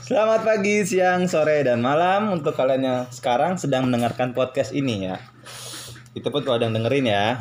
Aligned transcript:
Selamat 0.00 0.40
pagi, 0.40 0.80
siang, 0.88 1.28
sore, 1.28 1.60
dan 1.60 1.84
malam 1.84 2.32
untuk 2.32 2.56
kalian 2.56 2.80
yang 2.80 3.00
sekarang 3.12 3.60
sedang 3.60 3.84
mendengarkan 3.84 4.32
podcast 4.32 4.72
ini 4.72 5.12
ya. 5.12 5.20
Itu 6.16 6.32
pun 6.32 6.40
kalau 6.40 6.56
yang 6.56 6.72
dengerin 6.72 7.04
ya. 7.04 7.36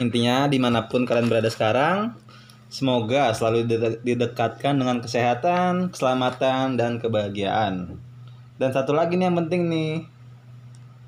Intinya 0.00 0.48
di 0.48 0.56
mana 0.56 0.88
pun 0.88 1.04
kalian 1.04 1.28
berada 1.28 1.52
sekarang, 1.52 2.16
semoga 2.72 3.28
selalu 3.36 3.68
dide- 3.68 4.00
didekatkan 4.00 4.72
dengan 4.72 5.04
kesehatan, 5.04 5.92
keselamatan, 5.92 6.80
dan 6.80 6.96
kebahagiaan. 6.96 8.00
Dan 8.56 8.70
satu 8.72 8.96
lagi 8.96 9.20
nih 9.20 9.28
yang 9.28 9.36
penting 9.36 9.68
nih, 9.68 10.08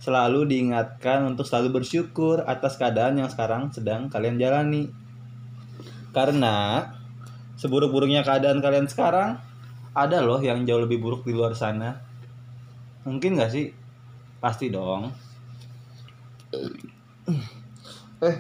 selalu 0.05 0.45
diingatkan 0.45 1.25
untuk 1.25 1.49
selalu 1.49 1.81
bersyukur 1.81 2.45
atas 2.45 2.77
keadaan 2.77 3.25
yang 3.25 3.33
sekarang 3.33 3.73
sedang 3.73 4.13
kalian 4.13 4.37
jalani. 4.37 4.93
Karena 6.13 6.85
seburuk-buruknya 7.61 8.25
keadaan 8.25 8.65
kalian 8.65 8.89
sekarang, 8.89 9.37
ada 9.93 10.19
loh 10.25 10.41
yang 10.41 10.65
jauh 10.65 10.81
lebih 10.81 10.97
buruk 10.97 11.29
di 11.29 11.37
luar 11.37 11.53
sana. 11.53 12.01
Mungkin 13.05 13.37
gak 13.37 13.53
sih? 13.53 13.69
Pasti 14.41 14.73
dong. 14.73 15.13
Eh, 18.21 18.35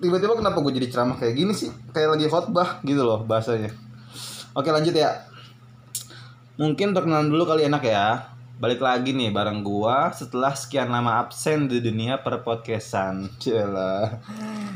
tiba-tiba 0.00 0.40
kenapa 0.40 0.64
gue 0.64 0.72
jadi 0.80 0.88
ceramah 0.88 1.20
kayak 1.20 1.36
gini 1.36 1.52
sih? 1.52 1.68
Kayak 1.92 2.16
lagi 2.16 2.26
khotbah 2.32 2.80
gitu 2.80 3.04
loh 3.04 3.20
bahasanya. 3.28 3.68
Oke 4.56 4.72
lanjut 4.72 4.96
ya. 4.96 5.28
Mungkin 6.60 6.92
perkenalan 6.92 7.32
dulu 7.32 7.48
kali 7.48 7.64
enak 7.68 7.84
ya. 7.84 8.32
Balik 8.60 8.84
lagi 8.84 9.10
nih 9.16 9.32
bareng 9.32 9.64
gua 9.64 10.12
setelah 10.12 10.54
sekian 10.54 10.92
lama 10.92 11.18
absen 11.18 11.66
di 11.66 11.80
dunia 11.80 12.20
perpodcastan. 12.20 13.26
Cila. 13.40 14.20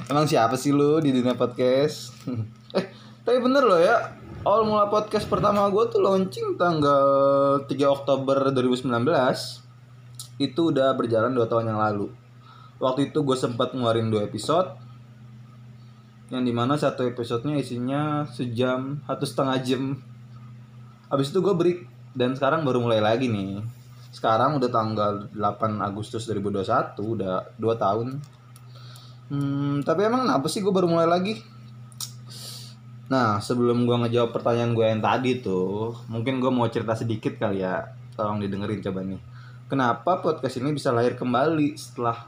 Emang 0.08 0.24
siapa 0.26 0.56
sih 0.56 0.72
lu 0.72 0.98
di 0.98 1.12
dunia 1.12 1.36
podcast? 1.36 2.10
eh, 2.78 2.88
tapi 3.26 3.42
bener 3.42 3.66
loh 3.66 3.82
ya. 3.82 4.14
Awal 4.46 4.62
mula 4.62 4.86
podcast 4.86 5.26
pertama 5.26 5.66
gua 5.66 5.90
tuh 5.90 5.98
launching 5.98 6.54
tanggal 6.54 7.66
3 7.66 7.74
Oktober 7.90 8.54
2019. 8.54 8.86
Itu 10.38 10.70
udah 10.70 10.94
berjalan 10.94 11.34
2 11.34 11.50
tahun 11.50 11.74
yang 11.74 11.82
lalu. 11.82 12.14
Waktu 12.78 13.10
itu 13.10 13.24
gue 13.24 13.34
sempat 13.34 13.72
ngeluarin 13.72 14.12
dua 14.12 14.28
episode 14.28 14.76
yang 16.28 16.44
di 16.44 16.52
mana 16.52 16.76
satu 16.76 17.08
episodenya 17.08 17.56
isinya 17.56 18.28
sejam 18.28 19.00
satu 19.08 19.24
setengah 19.24 19.56
jam 19.64 19.82
Abis 21.06 21.30
itu 21.30 21.38
gue 21.38 21.54
break 21.54 21.78
dan 22.18 22.34
sekarang 22.34 22.66
baru 22.66 22.82
mulai 22.82 22.98
lagi 22.98 23.30
nih. 23.30 23.62
Sekarang 24.10 24.58
udah 24.58 24.66
tanggal 24.66 25.30
8 25.30 25.78
Agustus 25.78 26.26
2021, 26.26 26.98
udah 26.98 27.46
2 27.54 27.62
tahun. 27.78 28.08
Hmm, 29.30 29.86
tapi 29.86 30.02
emang 30.02 30.26
kenapa 30.26 30.50
sih 30.50 30.66
gue 30.66 30.74
baru 30.74 30.90
mulai 30.90 31.06
lagi? 31.06 31.38
Nah, 33.06 33.38
sebelum 33.38 33.86
gue 33.86 33.96
ngejawab 34.02 34.34
pertanyaan 34.34 34.74
gue 34.74 34.82
yang 34.82 34.98
tadi 34.98 35.38
tuh, 35.38 35.94
mungkin 36.10 36.42
gue 36.42 36.50
mau 36.50 36.66
cerita 36.66 36.98
sedikit 36.98 37.38
kali 37.38 37.62
ya. 37.62 37.94
Tolong 38.18 38.42
didengerin 38.42 38.82
coba 38.82 39.06
nih. 39.06 39.20
Kenapa 39.70 40.18
podcast 40.18 40.58
ini 40.58 40.74
bisa 40.74 40.90
lahir 40.90 41.14
kembali 41.14 41.78
setelah 41.78 42.26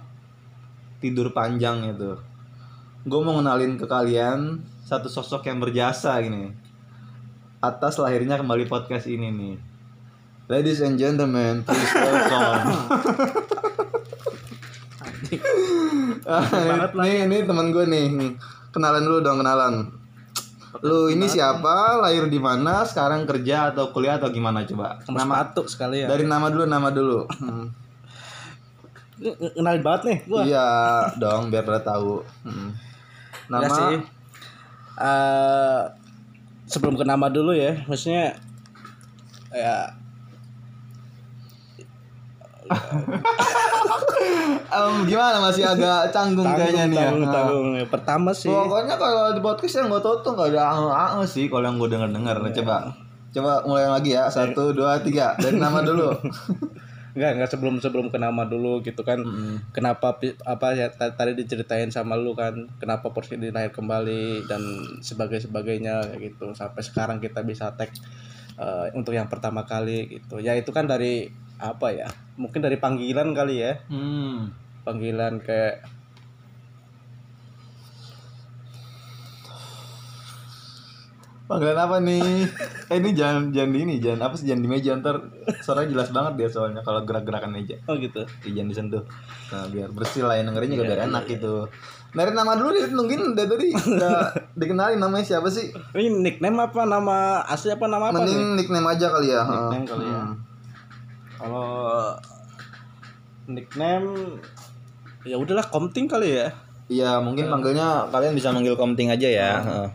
tidur 1.03 1.35
panjang 1.35 1.83
itu? 1.91 2.15
Gue 3.03 3.21
mau 3.27 3.35
ngenalin 3.43 3.75
ke 3.75 3.91
kalian 3.91 4.63
satu 4.87 5.11
sosok 5.11 5.51
yang 5.51 5.59
berjasa 5.59 6.15
gini 6.23 6.55
atas 7.59 7.99
lahirnya 7.99 8.39
kembali 8.39 8.71
podcast 8.71 9.11
ini 9.11 9.35
nih. 9.35 9.59
Ladies 10.47 10.79
and 10.79 10.95
gentlemen, 10.95 11.67
please 11.67 11.91
welcome. 11.91 12.71
lah. 16.23 16.87
nih, 17.03 17.27
ini 17.27 17.43
teman 17.43 17.75
gue 17.75 17.83
nih. 17.83 18.39
Kenalan 18.71 19.03
dulu 19.03 19.19
dong, 19.27 19.43
kenalan. 19.43 19.98
Lu 20.85 21.09
ini 21.09 21.27
siapa? 21.27 21.99
Lahir 22.01 22.29
di 22.29 22.37
mana? 22.37 22.85
Sekarang 22.85 23.25
kerja 23.25 23.73
atau 23.73 23.91
kuliah 23.91 24.21
atau 24.21 24.29
gimana 24.29 24.63
coba? 24.69 25.01
Sama 25.03 25.25
sepatu 25.25 25.63
sekali 25.67 26.05
ya. 26.05 26.09
Dari 26.09 26.25
nama 26.29 26.49
dulu, 26.53 26.65
nama 26.69 26.89
dulu. 26.93 27.21
Hmm. 29.19 29.35
Kenalin 29.59 29.83
banget 29.83 30.03
nih 30.07 30.19
gua. 30.31 30.43
Iya 30.47 30.69
dong, 31.19 31.51
biar 31.51 31.67
pada 31.67 31.83
tahu. 31.83 32.23
Hmm. 32.47 32.71
Nama 33.51 33.67
Ya 33.67 33.71
sih. 33.75 33.97
Eh, 34.99 35.83
sebelum 36.71 36.95
ke 36.95 37.03
nama 37.03 37.27
dulu 37.27 37.51
ya, 37.51 37.83
maksudnya 37.91 38.39
ya 39.51 39.91
Em, 44.69 44.95
gimana 45.05 45.41
masih 45.41 45.65
agak 45.65 46.11
canggung, 46.11 46.45
kayaknya 46.47 46.85
nih. 46.87 46.95
ya. 46.95 47.03
tanggung, 47.07 47.23
Nah. 47.23 47.33
tanggung. 47.33 47.67
Pertama 47.89 48.31
sih 48.31 48.49
Pokoknya 48.49 48.95
kalau 48.95 49.33
di 49.33 49.41
podcast 49.41 49.75
yang 49.77 49.89
gue 49.89 49.99
tau 49.99 50.21
tuh 50.21 50.33
gak 50.33 50.53
ada 50.53 50.65
ange 51.11 51.27
sih 51.27 51.45
kalau 51.47 51.65
yang 51.65 51.77
gue 51.77 51.89
denger 51.89 52.11
denger. 52.11 52.37
Coba, 52.55 52.77
coba 53.31 53.53
mulai 53.65 53.89
lagi 53.89 54.11
ya. 54.13 54.29
Satu, 54.29 54.71
dua, 54.71 55.01
tiga. 55.01 55.33
Dari 55.35 55.57
nama 55.57 55.81
dulu. 55.81 56.13
Enggak, 57.09 57.35
enggak 57.35 57.51
sebelum 57.51 57.75
sebelum 57.79 58.07
ke 58.07 58.19
nama 58.21 58.47
dulu 58.47 58.79
gitu 58.79 59.03
kan. 59.03 59.19
Kenapa 59.73 60.15
pi- 60.15 60.39
apa 60.39 60.71
ya 60.73 60.87
ta- 60.87 61.11
tadi 61.11 61.35
diceritain 61.35 61.91
sama 61.91 62.15
lu 62.15 62.31
kan, 62.33 62.55
kenapa 62.79 63.11
porsi 63.11 63.35
lahir 63.35 63.75
kembali 63.75 64.47
dan 64.47 64.63
sebagai 65.01 65.41
sebagainya 65.41 65.99
kayak 66.05 66.21
gitu. 66.31 66.55
Sampai 66.55 66.79
sekarang 66.79 67.19
kita 67.19 67.43
bisa 67.43 67.75
tag 67.75 67.91
eh, 68.55 68.87
untuk 68.95 69.11
yang 69.13 69.27
pertama 69.27 69.67
kali 69.67 70.07
gitu. 70.13 70.39
Ya 70.39 70.55
itu 70.55 70.71
kan 70.71 70.87
dari 70.87 71.27
apa 71.59 71.87
ya? 71.91 72.09
Mungkin 72.39 72.63
dari 72.63 72.79
panggilan 72.79 73.35
kali 73.35 73.55
ya. 73.61 73.83
Hmm. 73.91 74.55
Panggilan 74.87 75.43
kayak 75.43 75.85
Panggilan 81.49 81.81
apa 81.81 81.97
nih? 82.05 82.45
Eh 82.93 83.01
ini 83.01 83.17
jangan 83.17 83.49
jangan 83.49 83.73
di 83.73 83.79
ini, 83.81 83.95
jangan 84.05 84.29
apa 84.29 84.35
sih 84.37 84.45
jangan 84.45 84.63
di 84.65 84.69
meja 84.69 84.93
ntar 85.01 85.17
suaranya 85.65 85.97
jelas 85.97 86.13
banget 86.13 86.33
dia 86.37 86.49
soalnya 86.53 86.85
kalau 86.85 87.01
gerak-gerakan 87.09 87.57
meja. 87.57 87.81
oh 87.89 87.97
gitu. 87.97 88.21
Ya, 88.45 88.61
jangan 88.61 88.69
disentuh. 88.69 89.03
Nah, 89.49 89.65
biar 89.73 89.89
bersih 89.89 90.29
lah 90.29 90.37
yang 90.37 90.53
dengerin 90.53 90.77
juga 90.77 90.85
biar 90.93 91.09
enak 91.09 91.25
gitu. 91.25 91.65
Dari 92.13 92.33
nama 92.37 92.53
dulu 92.53 92.69
dia 92.77 92.93
nungguin 92.93 93.33
dari 93.33 93.49
tadi 93.49 93.69
udah 93.73 94.17
dikenalin 94.61 95.01
namanya 95.01 95.25
siapa 95.25 95.49
sih? 95.49 95.73
Ini 95.73 96.21
nickname 96.21 96.69
apa 96.69 96.85
nama 96.85 97.41
asli 97.49 97.73
apa 97.73 97.89
nama 97.89 98.13
apa 98.13 98.21
nih? 98.21 98.29
Mending 98.29 98.45
nickname 98.61 98.89
aja 98.93 99.07
kali 99.09 99.29
ya. 99.33 99.41
Nickname 99.49 99.87
kali 99.89 100.05
ya. 100.05 100.21
Hmm. 101.39 101.47
Kalau 101.47 101.71
nickname 103.47 104.43
ya 105.23 105.39
udahlah 105.39 105.67
Komting 105.71 106.11
kali 106.11 106.43
ya. 106.43 106.51
Iya, 106.89 107.21
mungkin 107.21 107.53
manggilnya 107.53 108.09
kalian 108.11 108.35
bisa 108.35 108.51
manggil 108.51 108.75
Komting 108.75 109.13
aja 109.13 109.29
ya. 109.29 109.53
Heeh. 109.63 109.89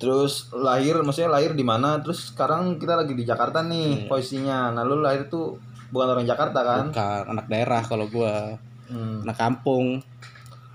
Terus 0.00 0.50
lahir, 0.50 0.98
maksudnya 1.04 1.30
lahir 1.30 1.54
di 1.54 1.62
mana? 1.62 2.00
Terus 2.02 2.34
sekarang 2.34 2.80
kita 2.80 2.98
lagi 2.98 3.14
di 3.14 3.22
Jakarta 3.22 3.62
nih 3.62 4.10
posisinya. 4.10 4.74
Nah, 4.74 4.82
lu 4.82 4.98
lahir 4.98 5.30
tuh 5.30 5.60
bukan 5.94 6.18
orang 6.18 6.26
Jakarta 6.26 6.64
kan? 6.64 6.84
Bukan 6.90 7.22
anak 7.36 7.46
daerah 7.46 7.82
kalau 7.84 8.08
gua 8.10 8.56
Hmm. 8.92 9.24
anak 9.24 9.38
kampung 9.40 10.04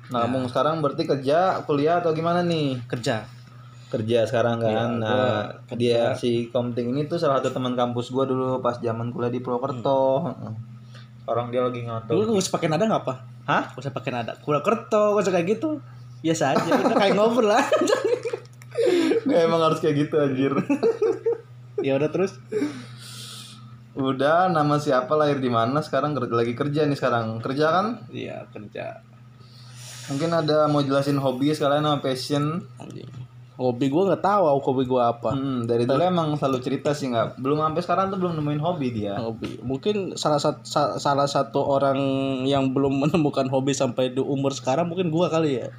Nah, 0.07 0.23
kamu 0.23 0.47
sekarang 0.47 0.79
berarti 0.79 1.03
kerja, 1.03 1.59
kuliah 1.67 1.99
atau 1.99 2.15
gimana 2.15 2.39
nih? 2.39 2.79
kerja. 2.87 3.27
Kerja 3.87 4.27
sekarang 4.27 4.59
kan. 4.59 4.69
Iya, 4.69 4.83
nah, 4.99 5.13
gua 5.63 5.75
dia 5.79 6.11
si 6.15 6.51
Komting 6.51 6.91
ini 6.91 7.07
tuh 7.07 7.15
salah 7.15 7.39
satu 7.39 7.55
teman 7.55 7.73
kampus 7.79 8.11
gua 8.11 8.27
dulu 8.27 8.59
pas 8.59 8.75
zaman 8.83 9.15
kuliah 9.15 9.31
di 9.31 9.39
Purwokerto. 9.39 10.27
Heeh. 10.27 10.53
Sekarang 11.27 11.51
dia 11.51 11.59
lagi 11.59 11.83
Lu 11.83 11.91
ngantor. 11.91 12.11
gak 12.23 12.39
usah 12.39 12.53
pakai 12.55 12.67
nada 12.71 12.83
nggak 12.87 13.03
apa? 13.03 13.13
Hah? 13.47 13.63
Gak 13.75 13.83
usah 13.83 13.91
pakai 13.95 14.11
nada. 14.15 14.31
Kura 14.39 14.63
kerto, 14.63 15.15
gak 15.15 15.23
usah 15.27 15.33
kayak 15.35 15.47
gitu. 15.59 15.79
Biasa 16.23 16.55
aja, 16.55 16.67
kita 16.67 16.95
kayak 16.95 17.15
ngobrol 17.19 17.51
lah. 17.51 17.63
Nggak, 19.27 19.39
emang 19.47 19.61
harus 19.63 19.79
kayak 19.83 20.07
gitu 20.07 20.15
anjir. 20.19 20.55
ya 21.85 21.99
udah 21.99 22.09
terus. 22.11 22.39
Udah, 23.97 24.47
nama 24.47 24.79
siapa 24.79 25.19
lahir 25.19 25.43
di 25.43 25.51
mana? 25.51 25.83
Sekarang 25.83 26.15
lagi 26.15 26.55
kerja 26.55 26.87
nih 26.87 26.95
sekarang. 26.95 27.43
Kerja 27.43 27.75
kan? 27.75 27.87
Iya 28.07 28.47
kerja. 28.55 29.03
Mungkin 30.07 30.31
ada 30.31 30.71
mau 30.71 30.79
jelasin 30.79 31.19
hobi 31.19 31.51
sekalian 31.51 31.83
sama 31.83 31.99
passion. 31.99 32.63
Anjing. 32.79 33.26
Hobi 33.57 33.89
gua 33.89 34.05
nggak 34.07 34.21
tahu 34.21 34.43
hobi 34.61 34.83
gua 34.85 35.09
apa. 35.09 35.33
Hmm, 35.33 35.65
dari 35.65 35.83
dulu 35.83 35.97
emang 35.97 36.37
selalu 36.37 36.61
cerita 36.61 36.93
sih 36.93 37.09
nggak. 37.09 37.41
Belum 37.41 37.57
sampai 37.57 37.81
sekarang 37.81 38.05
tuh 38.07 38.17
belum 38.17 38.37
nemuin 38.37 38.61
hobi 38.61 38.87
dia. 38.93 39.17
Hobi. 39.17 39.57
Mungkin 39.59 40.13
salah 40.13 40.37
satu 40.37 40.61
salah 40.95 41.25
satu 41.25 41.65
orang 41.65 41.97
yang 42.45 42.69
belum 42.69 42.93
menemukan 43.09 43.49
hobi 43.49 43.73
sampai 43.73 44.13
di 44.13 44.21
umur 44.21 44.53
sekarang 44.53 44.85
mungkin 44.85 45.09
gua 45.09 45.27
kali 45.27 45.57
ya. 45.57 45.73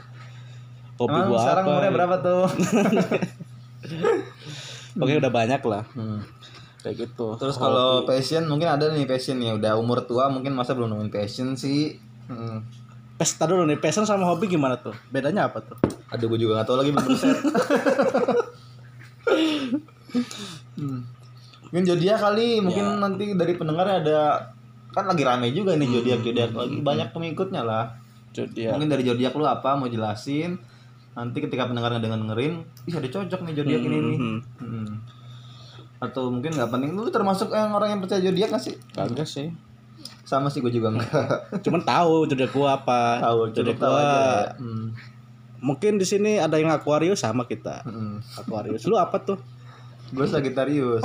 Hobi 0.98 1.14
Emang 1.14 1.30
gua 1.30 1.38
sekarang 1.38 1.64
apa? 1.64 1.70
umurnya 1.70 1.92
berapa 1.94 2.16
tuh? 2.18 2.44
Oke 4.98 5.14
udah 5.14 5.30
banyak 5.30 5.62
lah 5.62 5.86
Hmm. 5.94 6.18
kayak 6.78 7.06
gitu. 7.06 7.34
Terus 7.38 7.54
kalau 7.54 8.02
passion 8.02 8.42
mungkin 8.46 8.66
ada 8.66 8.90
nih 8.90 9.02
passion 9.02 9.38
ya. 9.38 9.54
Udah 9.54 9.74
umur 9.74 10.02
tua 10.02 10.26
mungkin 10.26 10.50
masa 10.50 10.74
belum 10.74 10.90
nemuin 10.90 11.08
passion 11.08 11.54
sih. 11.54 11.94
Hmm. 12.26 12.60
pesta 13.14 13.46
dulu 13.46 13.64
nih, 13.64 13.78
passion 13.78 14.02
sama 14.02 14.24
hobi 14.24 14.46
gimana 14.46 14.78
tuh? 14.78 14.94
Bedanya 15.10 15.46
apa 15.46 15.58
tuh? 15.58 15.74
Aduh 16.08 16.26
gue 16.32 16.38
juga 16.40 16.60
gak 16.60 16.68
tahu 16.72 16.78
lagi 16.80 16.90
belum 16.92 17.06
riset. 17.08 17.38
hmm. 20.78 21.00
Mungkin 21.68 21.84
zodiak 21.84 22.18
kali, 22.24 22.64
mungkin 22.64 22.96
nanti 22.96 23.36
dari 23.36 23.52
pendengar 23.60 23.84
ada 23.84 24.52
kan 24.88 25.04
lagi 25.04 25.20
rame 25.20 25.52
juga 25.52 25.76
nih 25.76 25.84
zodiak 25.84 26.24
zodiak 26.24 26.50
lagi 26.56 26.80
banyak 26.80 27.08
pengikutnya 27.12 27.60
lah. 27.60 27.92
Jadi 28.32 28.68
ya. 28.68 28.72
Mungkin 28.72 28.88
dari 28.88 29.04
zodiak 29.04 29.36
lu 29.36 29.44
apa 29.44 29.76
mau 29.76 29.84
jelasin? 29.84 30.56
Nanti 31.12 31.44
ketika 31.44 31.68
pendengar 31.68 31.92
ngedenger 31.92 32.24
dengerin, 32.24 32.54
ih 32.88 32.94
ada 32.96 33.08
cocok 33.10 33.40
nih 33.44 33.54
zodiak 33.58 33.82
ini 33.84 33.96
nih. 34.00 34.18
Hmm. 34.18 34.38
Hmm. 34.62 34.92
atau 35.98 36.30
mungkin 36.30 36.54
nggak 36.54 36.70
penting 36.70 36.94
lu 36.94 37.10
termasuk 37.10 37.50
yang 37.50 37.74
orang 37.74 37.90
yang 37.90 37.98
percaya 37.98 38.22
zodiak 38.22 38.54
nggak 38.54 38.62
sih 38.62 38.78
kagak 38.94 39.26
sih 39.26 39.50
sama 40.22 40.46
sih 40.46 40.62
gue 40.62 40.70
juga 40.70 40.94
enggak 40.94 41.58
cuman 41.66 41.82
tahu 41.82 42.28
zodiak 42.30 42.54
gua 42.54 42.78
apa 42.78 43.18
tahu 43.82 43.94
aja 43.98 44.14
ya. 44.14 44.54
hmm. 44.62 44.86
Mungkin 45.58 45.98
di 45.98 46.06
sini 46.06 46.38
ada 46.38 46.58
yang 46.58 46.70
Aquarius 46.70 47.22
sama 47.22 47.44
kita. 47.46 47.82
Hmm. 47.86 48.22
Aquarius. 48.38 48.86
Lu 48.86 48.98
apa 48.98 49.18
tuh? 49.22 49.38
Gue 50.08 50.24
Sagittarius 50.24 51.04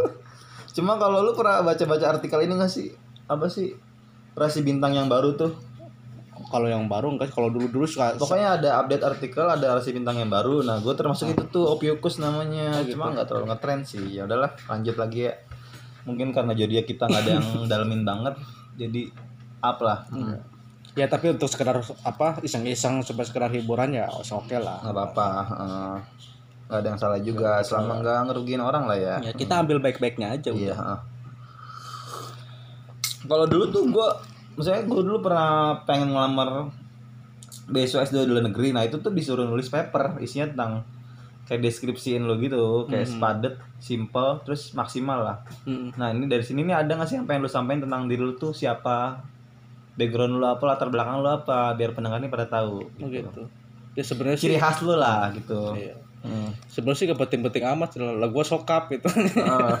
cuma 0.76 0.96
kalau 0.96 1.20
lu 1.20 1.36
pernah 1.36 1.60
baca-baca 1.60 2.16
artikel 2.16 2.40
ini 2.46 2.56
nggak 2.56 2.72
sih? 2.72 2.88
Apa 3.28 3.50
sih? 3.50 3.76
Rasi 4.32 4.64
bintang 4.64 4.96
yang 4.96 5.10
baru 5.10 5.36
tuh. 5.36 5.52
Kalau 6.48 6.66
yang 6.66 6.88
baru 6.88 7.14
enggak 7.14 7.36
kalau 7.36 7.52
dulu 7.52 7.68
dulu 7.68 7.86
suka 7.86 8.16
pokoknya 8.16 8.58
ada 8.58 8.70
update 8.80 9.04
artikel 9.04 9.44
ada 9.44 9.76
rasi 9.76 9.92
bintang 9.92 10.16
yang 10.16 10.32
baru. 10.32 10.64
Nah 10.64 10.80
gue 10.80 10.94
termasuk 10.96 11.36
itu 11.36 11.44
tuh 11.52 11.68
Ophiuchus 11.68 12.16
namanya. 12.22 12.80
Oh, 12.80 12.86
gitu. 12.86 12.96
cuma 12.96 13.12
nggak 13.12 13.28
terlalu 13.28 13.46
ngetren 13.52 13.80
sih. 13.84 14.02
Ya 14.08 14.24
udahlah 14.24 14.56
lanjut 14.66 14.96
lagi 14.96 15.28
ya. 15.28 15.34
Mungkin 16.08 16.32
karena 16.32 16.56
zodiak 16.56 16.88
kita 16.88 17.12
nggak 17.12 17.22
ada 17.28 17.32
yang 17.38 17.46
dalemin 17.70 18.02
banget 18.06 18.34
jadi 18.80 19.12
up 19.60 19.78
lah. 19.84 20.08
Hmm. 20.08 20.40
Ya 20.98 21.06
tapi 21.06 21.30
untuk 21.30 21.46
sekedar 21.46 21.78
apa 22.02 22.42
iseng-iseng 22.42 23.06
supaya 23.06 23.26
sekedar 23.26 23.50
hiburan 23.54 23.94
ya 23.94 24.10
oke 24.10 24.56
lah. 24.58 24.82
Nggak 24.82 24.94
apa-apa 24.94 25.28
nggak 26.70 26.78
ada 26.78 26.86
yang 26.86 27.00
salah 27.00 27.20
juga. 27.22 27.58
Selama 27.66 27.98
nggak 27.98 28.18
ngerugiin 28.30 28.62
orang 28.62 28.86
lah 28.86 28.98
ya. 28.98 29.16
Ya 29.22 29.32
kita 29.34 29.62
ambil 29.62 29.82
baik-baiknya 29.82 30.38
aja 30.38 30.50
iya 30.54 30.74
heeh. 30.74 31.00
kalau 33.28 33.44
dulu 33.44 33.68
tuh 33.68 33.84
gue 33.92 34.08
misalnya 34.56 34.88
gue 34.88 35.02
dulu 35.04 35.18
pernah 35.20 35.84
pengen 35.84 36.16
ngelamar 36.16 36.72
beasiswa 37.68 38.08
S2 38.08 38.26
di 38.26 38.30
luar 38.32 38.44
negeri. 38.48 38.72
Nah 38.72 38.82
itu 38.86 38.96
tuh 38.98 39.12
disuruh 39.12 39.44
nulis 39.44 39.68
paper 39.68 40.18
isinya 40.24 40.50
tentang 40.50 40.72
kayak 41.50 41.66
deskripsiin 41.66 42.22
lo 42.22 42.38
gitu 42.38 42.86
kayak 42.86 43.10
sepadet 43.10 43.54
simple 43.82 44.38
terus 44.46 44.70
maksimal 44.70 45.18
lah. 45.18 45.36
Mm. 45.66 45.98
nah 45.98 46.14
ini 46.14 46.30
dari 46.30 46.46
sini 46.46 46.62
nih 46.62 46.78
ada 46.78 46.94
nggak 46.94 47.08
sih 47.10 47.18
yang 47.18 47.26
pengen 47.26 47.42
lu 47.42 47.50
sampaikan 47.50 47.90
tentang 47.90 48.06
diri 48.06 48.22
lu 48.22 48.38
tuh? 48.38 48.54
Siapa 48.54 49.18
background 50.00 50.40
lu 50.40 50.46
apa 50.48 50.64
latar 50.64 50.88
belakang 50.88 51.20
lu 51.20 51.28
apa 51.28 51.76
biar 51.76 51.92
pendengar 51.92 52.16
nih 52.18 52.32
pada 52.32 52.48
tahu 52.48 52.88
Oh 52.88 53.08
gitu. 53.12 53.44
Ya 53.92 54.00
sebenarnya 54.00 54.38
sih 54.40 54.48
ciri 54.48 54.56
khas 54.56 54.80
lu 54.80 54.96
lah 54.96 55.28
gitu. 55.36 55.76
Iya. 55.76 56.00
Hmm. 56.20 56.52
sebenarnya 56.68 56.98
sih 57.00 57.06
gak 57.08 57.20
penting-penting 57.20 57.64
amat 57.76 57.96
lah 57.96 58.28
gue 58.28 58.44
sokap 58.44 58.88
gitu. 58.88 59.08
Ah. 59.40 59.76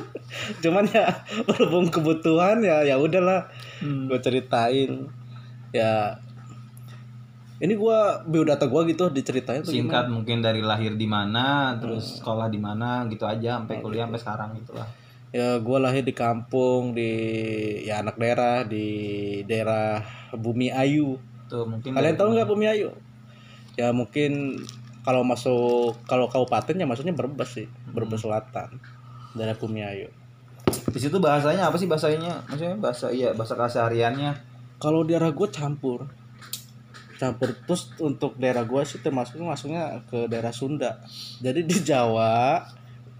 cuman 0.64 0.84
ya 0.88 1.08
berhubung 1.48 1.92
kebutuhan 1.92 2.64
ya 2.64 2.80
ya 2.80 2.96
udahlah 2.96 3.44
Hmm. 3.80 4.08
gue 4.08 4.18
ceritain. 4.20 5.08
Ya 5.72 6.16
ini 7.60 7.76
gua 7.76 8.24
biodata 8.24 8.64
gua 8.64 8.88
gitu 8.88 9.12
diceritain 9.12 9.60
tuh 9.60 9.76
singkat 9.76 10.08
mungkin 10.08 10.40
dari 10.40 10.64
lahir 10.64 10.96
di 10.96 11.04
mana 11.04 11.76
terus 11.76 12.16
sekolah 12.20 12.48
di 12.48 12.56
mana 12.56 13.04
gitu 13.12 13.28
aja 13.28 13.60
sampai 13.60 13.84
kuliah 13.84 14.08
sampai 14.08 14.20
sekarang 14.20 14.50
gitu 14.56 14.72
lah 14.72 14.88
ya 15.30 15.62
gua 15.62 15.78
lahir 15.78 16.02
di 16.02 16.10
kampung 16.10 16.94
di 16.94 17.10
ya 17.86 18.02
anak 18.02 18.18
daerah 18.18 18.66
di 18.66 18.86
daerah 19.46 20.02
Bumi 20.34 20.74
Ayu. 20.74 21.18
Tuh 21.46 21.66
mungkin 21.66 21.94
kalian 21.94 22.18
tahu 22.18 22.34
nggak 22.34 22.48
Bumi 22.50 22.66
Ayu? 22.66 22.90
Ya 23.78 23.94
mungkin 23.94 24.62
kalau 25.06 25.24
masuk 25.24 25.96
kalau 26.04 26.28
kabupaten 26.28 26.76
ya 26.76 26.84
maksudnya 26.84 27.16
Brebes 27.16 27.56
sih 27.56 27.66
Brebes 27.88 28.22
Selatan 28.26 28.78
daerah 29.34 29.54
Bumi 29.54 29.86
Ayu. 29.86 30.10
Di 30.90 30.98
situ 30.98 31.16
bahasanya 31.22 31.70
apa 31.70 31.76
sih 31.78 31.86
bahasanya? 31.86 32.42
Maksudnya 32.50 32.76
bahasa 32.78 33.06
iya 33.14 33.30
bahasa 33.34 33.54
kesehariannya. 33.54 34.34
Kalau 34.82 35.06
daerah 35.06 35.30
gue 35.30 35.48
campur. 35.50 36.10
Campur 37.20 37.52
terus 37.68 37.92
untuk 38.00 38.34
daerah 38.40 38.64
gue 38.64 38.82
sih 38.82 38.98
termasuk 39.04 39.38
masuknya 39.44 40.02
ke 40.08 40.26
daerah 40.26 40.50
Sunda. 40.50 40.98
Jadi 41.38 41.68
di 41.68 41.78
Jawa 41.84 42.64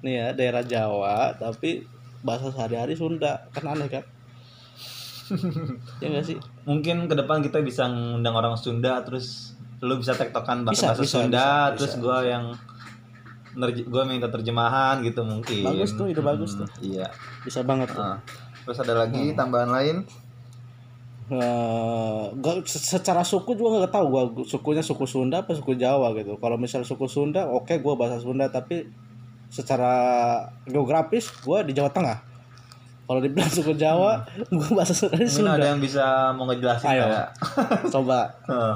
nih 0.01 0.15
ya 0.17 0.27
daerah 0.33 0.65
Jawa 0.65 1.37
tapi 1.37 1.85
bahasa 2.21 2.51
sehari-hari 2.51 2.95
Sunda 2.95 3.49
kan 3.51 3.65
aneh 3.71 3.89
kan? 3.89 4.05
Ya 6.03 6.11
enggak 6.11 6.27
sih? 6.27 6.37
Mungkin 6.67 7.07
ke 7.07 7.15
depan 7.15 7.39
kita 7.39 7.63
bisa 7.63 7.87
ngundang 7.87 8.35
orang 8.35 8.59
Sunda 8.59 8.99
terus 9.07 9.55
lu 9.79 9.97
bisa 9.97 10.13
tektokan 10.13 10.67
Bisa, 10.67 10.67
bahasa 10.67 10.85
bahasa 10.91 11.03
bisa, 11.07 11.15
Sunda 11.23 11.47
bisa, 11.47 11.77
terus 11.79 11.93
gua 11.97 12.19
yang 12.27 12.45
gue 13.73 14.03
minta 14.07 14.27
terjemahan 14.27 15.03
gitu 15.03 15.23
mungkin. 15.23 15.67
Bagus 15.67 15.95
tuh, 15.95 16.07
ide 16.07 16.23
bagus 16.23 16.55
Hmm, 16.55 16.63
tuh. 16.63 16.69
iya. 16.83 17.07
Bisa 17.43 17.63
banget 17.63 17.91
tuh. 17.91 18.03
Ah. 18.03 18.19
terus 18.61 18.79
ada 18.79 18.95
lagi 18.95 19.33
tambahan 19.33 19.71
lain? 19.71 19.97
Eh, 21.31 22.23
gak, 22.43 22.67
secara 22.67 23.23
suku 23.23 23.55
juga 23.55 23.79
nggak 23.79 23.95
tahu 23.95 24.07
gua 24.11 24.23
sukunya 24.43 24.83
suku 24.83 25.07
Sunda 25.07 25.47
apa 25.47 25.55
suku 25.55 25.79
Jawa 25.79 26.11
gitu. 26.19 26.35
Kalau 26.43 26.59
misal 26.59 26.83
suku 26.83 27.07
Sunda 27.07 27.47
oke 27.47 27.79
gua 27.79 27.95
bahasa 27.95 28.19
Sunda 28.19 28.51
tapi 28.51 28.91
secara 29.51 29.93
geografis 30.65 31.29
gua 31.43 31.67
di 31.67 31.75
Jawa 31.75 31.91
Tengah. 31.91 32.19
Kalau 33.05 33.19
dibilang 33.19 33.51
suku 33.51 33.75
Jawa 33.75 34.23
gua 34.55 34.69
bahasa 34.71 34.95
Sunda. 34.95 35.19
Mungkin 35.19 35.51
ada 35.51 35.67
yang 35.75 35.83
bisa 35.83 36.31
mau 36.39 36.47
ngejelasin 36.47 36.87
Ayo. 36.95 37.05
kayak. 37.11 37.29
coba. 37.95 38.19
Heeh. 38.47 38.75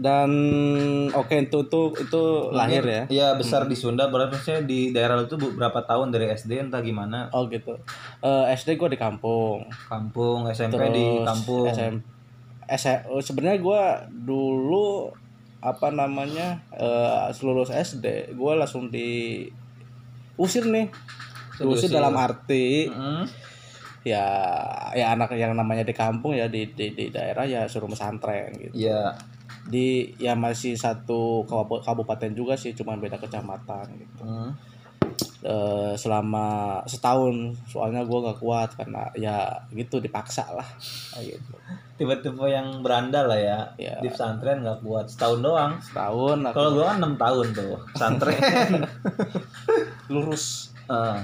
dan 0.00 0.30
oke 1.12 1.34
itu 1.44 1.58
itu 1.70 1.82
itu 2.02 2.22
lahir 2.50 2.82
ya. 2.82 3.02
Iya 3.06 3.28
besar 3.38 3.70
di 3.70 3.78
Sunda. 3.78 4.10
Berarti 4.10 4.34
maksudnya 4.38 4.62
di 4.66 4.90
daerah 4.90 5.22
tuh 5.28 5.38
berapa 5.38 5.86
tahun? 5.86 6.10
Dari 6.10 6.34
SD 6.34 6.66
entah 6.66 6.82
gimana? 6.82 7.30
Oh 7.30 7.46
gitu. 7.46 7.78
Eh, 8.24 8.44
SD 8.56 8.74
gua 8.74 8.90
di 8.90 8.98
kampung. 8.98 9.70
Kampung 9.86 10.50
SMP 10.50 10.82
terus 10.82 10.90
di 10.90 11.06
kampung. 11.22 11.66
SM, 11.70 11.94
S- 12.66 13.06
oh, 13.06 13.22
sebenarnya 13.22 13.58
gua 13.62 13.82
dulu 14.10 15.14
apa 15.60 15.88
namanya 15.90 16.56
eh 16.72 17.28
lulus 17.40 17.68
SD 17.68 18.32
gua 18.34 18.56
langsung 18.56 18.88
di 18.88 19.44
usir 20.34 20.64
nih 20.64 20.88
diusir 21.56 21.86
Diusir. 21.86 21.92
dalam 21.92 22.16
arti 22.16 22.88
Mm. 22.88 23.24
ya 24.00 24.24
ya 24.90 25.12
anak 25.12 25.36
yang 25.36 25.52
namanya 25.52 25.84
di 25.84 25.92
kampung 25.92 26.32
ya 26.32 26.48
di 26.48 26.72
di, 26.72 26.96
di 26.96 27.04
daerah 27.08 27.44
ya 27.44 27.68
suruh 27.68 27.84
pesantren 27.86 28.48
gitu 28.54 28.72
Iya 28.80 29.12
di 29.62 30.16
ya 30.16 30.32
masih 30.32 30.72
satu 30.74 31.44
kabup- 31.44 31.84
kabupaten 31.84 32.32
juga 32.32 32.56
sih 32.56 32.72
cuma 32.72 32.96
beda 32.96 33.20
kecamatan 33.20 33.84
gitu 33.94 34.24
Mm. 34.24 34.50
Eh, 35.40 35.92
selama 35.96 36.76
setahun. 36.84 37.56
Soalnya 37.64 38.04
gua 38.04 38.28
nggak 38.28 38.38
kuat 38.44 38.76
karena 38.76 39.08
ya 39.16 39.48
gitu 39.72 39.96
dipaksa 39.96 40.44
lah. 40.52 40.68
Gitu. 41.16 41.56
Tipe-tipe 41.96 42.44
yang 42.44 42.84
berandal 42.84 43.24
lah 43.24 43.40
ya 43.40 43.58
Iya. 43.80 44.04
di 44.04 44.08
pesantren 44.12 44.60
nggak 44.60 44.84
kuat. 44.84 45.08
Setahun 45.08 45.40
doang. 45.40 45.72
Setahun 45.80 46.44
kalau 46.52 46.76
gua 46.76 46.92
kan 46.92 46.96
enam 47.00 47.14
tahun 47.16 47.46
tuh 47.56 47.72
pesantren. 47.96 48.36
Lurus. 50.12 50.76
Eh. 50.90 51.18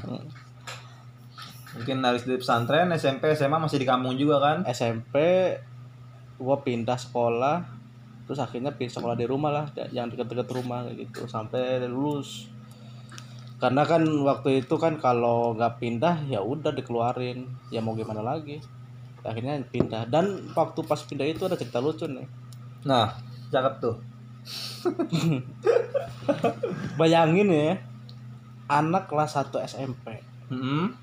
mungkin 1.77 2.01
dari 2.01 2.17
di 2.25 2.41
pesantren 2.41 2.89
SMP 2.97 3.37
SMA 3.37 3.61
masih 3.61 3.77
di 3.77 3.85
kampung 3.85 4.17
juga 4.17 4.41
kan? 4.41 4.59
SMP 4.65 5.53
gua 6.41 6.65
pindah 6.65 6.97
sekolah. 6.97 7.61
Terus 8.25 8.41
akhirnya 8.41 8.73
pindah 8.73 8.97
sekolah 8.97 9.13
di 9.13 9.29
rumah 9.29 9.53
lah 9.53 9.67
yang 9.93 10.09
deket-deket 10.09 10.49
rumah 10.57 10.89
gitu. 10.97 11.29
Sampai 11.29 11.85
lulus 11.85 12.49
karena 13.57 13.83
kan 13.89 14.05
waktu 14.05 14.61
itu 14.65 14.77
kan 14.77 15.01
kalau 15.01 15.57
nggak 15.57 15.81
pindah 15.81 16.29
ya 16.29 16.45
udah 16.45 16.77
dikeluarin. 16.77 17.49
Ya 17.73 17.81
mau 17.81 17.97
gimana 17.97 18.21
lagi? 18.21 18.61
Akhirnya 19.25 19.57
pindah. 19.65 20.07
Dan 20.13 20.53
waktu 20.53 20.85
pas 20.85 21.01
pindah 21.01 21.25
itu 21.25 21.49
ada 21.49 21.57
cerita 21.57 21.81
lucu 21.81 22.05
nih. 22.05 22.29
Nah 22.85 23.17
cakep 23.49 23.75
tuh. 23.81 23.97
Bayangin 27.01 27.49
ya 27.51 27.75
anak 28.67 29.07
kelas 29.07 29.39
1 29.39 29.55
SMP 29.67 30.23
Mm-mm. 30.51 30.95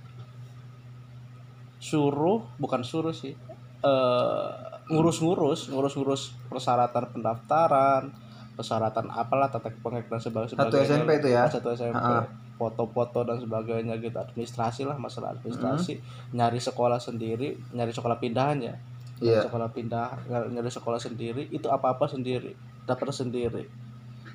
suruh 1.80 2.44
bukan 2.60 2.84
suruh 2.84 3.12
sih 3.12 3.36
eh 3.84 4.48
ngurus-ngurus 4.88 5.68
ngurus-ngurus 5.72 6.36
persyaratan 6.48 7.12
pendaftaran 7.12 8.12
persyaratan 8.56 9.10
apalah 9.10 9.50
tata 9.50 9.74
pengek 9.74 10.08
dan 10.08 10.22
sebagainya. 10.22 10.56
Satu 10.56 10.78
SMP 10.78 11.10
itu 11.20 11.28
ya? 11.34 11.44
satu 11.50 11.74
SMP 11.74 11.98
Ha-ha. 11.98 12.22
Foto-foto 12.64 13.28
dan 13.28 13.44
sebagainya 13.44 14.00
gitu. 14.00 14.16
Administrasi 14.16 14.88
lah 14.88 14.96
masalah 14.96 15.36
administrasi. 15.36 16.00
Nyari 16.32 16.60
sekolah 16.64 17.00
sendiri 17.04 17.60
nyari 17.76 17.92
sekolah 17.92 18.18
pindahan 18.24 18.60
ya 18.64 18.76
nyari 19.24 19.40
Iya. 19.40 19.46
sekolah 19.48 19.70
pindah 19.72 20.08
nyari 20.52 20.72
sekolah 20.74 21.00
sendiri 21.00 21.48
itu 21.54 21.68
apa-apa 21.72 22.10
sendiri 22.12 22.52
dapat 22.84 23.08
sendiri. 23.16 23.64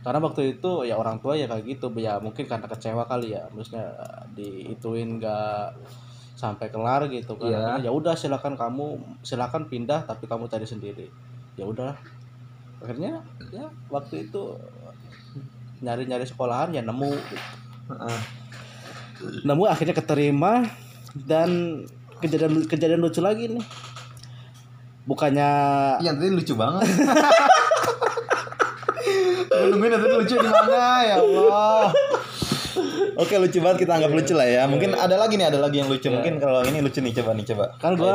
Karena 0.00 0.23
waktu 0.23 0.56
itu 0.56 0.87
ya 0.88 0.97
orang 0.97 1.20
tua 1.20 1.37
ya 1.37 1.44
kayak 1.50 1.66
gitu 1.66 1.92
ya 1.99 2.16
mungkin 2.23 2.49
karena 2.49 2.64
kecewa 2.64 3.04
kali 3.04 3.37
ya 3.37 3.44
maksudnya 3.52 3.85
eh, 3.99 4.25
diituin 4.38 5.18
nggak 5.20 5.76
sampai 6.38 6.70
kelar 6.70 7.11
gitu 7.11 7.35
kan. 7.35 7.50
Akhirnya, 7.50 7.75
ya 7.82 7.90
udah 7.90 8.14
silakan 8.14 8.54
kamu 8.54 8.87
silakan 9.26 9.66
pindah 9.66 10.06
tapi 10.06 10.30
kamu 10.30 10.47
cari 10.47 10.64
sendiri. 10.64 11.06
Ya 11.58 11.66
udah 11.66 11.92
akhirnya 12.78 13.20
ya 13.50 13.66
waktu 13.90 14.30
itu 14.30 14.54
nyari-nyari 15.82 16.26
sekolahan 16.26 16.70
ya 16.75 16.82
nemu 16.82 17.11
Nemu 19.45 19.64
akhirnya 19.66 19.97
keterima 19.97 20.68
dan 21.16 21.83
kejadian 22.23 22.66
kejadian 22.68 23.00
lucu 23.02 23.18
lagi 23.23 23.49
nih 23.50 23.64
bukannya 25.09 25.50
Iya 26.04 26.12
tadi 26.12 26.28
lucu 26.30 26.52
banget. 26.52 26.85
Gue 29.49 29.75
nungguin 29.75 30.23
lucu 30.23 30.35
di 30.37 30.49
mana 30.49 31.02
ya 31.02 31.16
Allah. 31.18 31.88
Oke 33.18 33.35
lucu 33.35 33.58
banget 33.58 33.82
kita 33.82 33.99
anggap 33.99 34.14
lucu 34.14 34.35
lah 34.35 34.47
ya. 34.47 34.62
Mungkin 34.64 34.94
ada 34.94 35.18
lagi 35.18 35.35
nih, 35.35 35.50
ada 35.50 35.58
lagi 35.58 35.82
yang 35.82 35.90
lucu. 35.90 36.06
Mungkin 36.08 36.38
kalau 36.38 36.62
ini 36.62 36.78
lucu 36.78 37.02
nih 37.02 37.12
coba 37.18 37.30
nih 37.35 37.47
coba. 37.50 37.64
kan 37.76 37.92
gua 37.99 38.14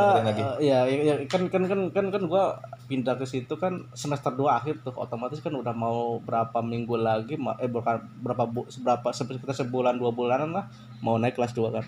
ya, 0.58 0.78
ya, 0.88 1.14
kan 1.28 1.42
kan 1.52 1.62
kan 1.68 1.80
kan 1.92 2.06
kan 2.08 2.22
gua 2.24 2.56
pindah 2.84 3.16
ke 3.16 3.24
situ 3.24 3.52
kan 3.54 3.84
semester 3.92 4.32
2 4.32 4.48
akhir 4.48 4.80
tuh. 4.80 4.96
Otomatis 4.96 5.44
kan 5.44 5.52
udah 5.52 5.72
mau 5.72 6.16
berapa 6.18 6.56
minggu 6.60 6.96
lagi 6.96 7.36
eh 7.36 7.68
bukan 7.68 8.00
berapa 8.20 8.44
bu, 8.44 8.64
seberapa 8.66 9.12
sekitar 9.12 9.52
sebulan 9.54 9.96
dua 9.96 10.08
bulanan 10.08 10.52
lah 10.52 10.64
mau 11.00 11.20
naik 11.20 11.36
kelas 11.36 11.52
2 11.52 11.68
kan. 11.70 11.84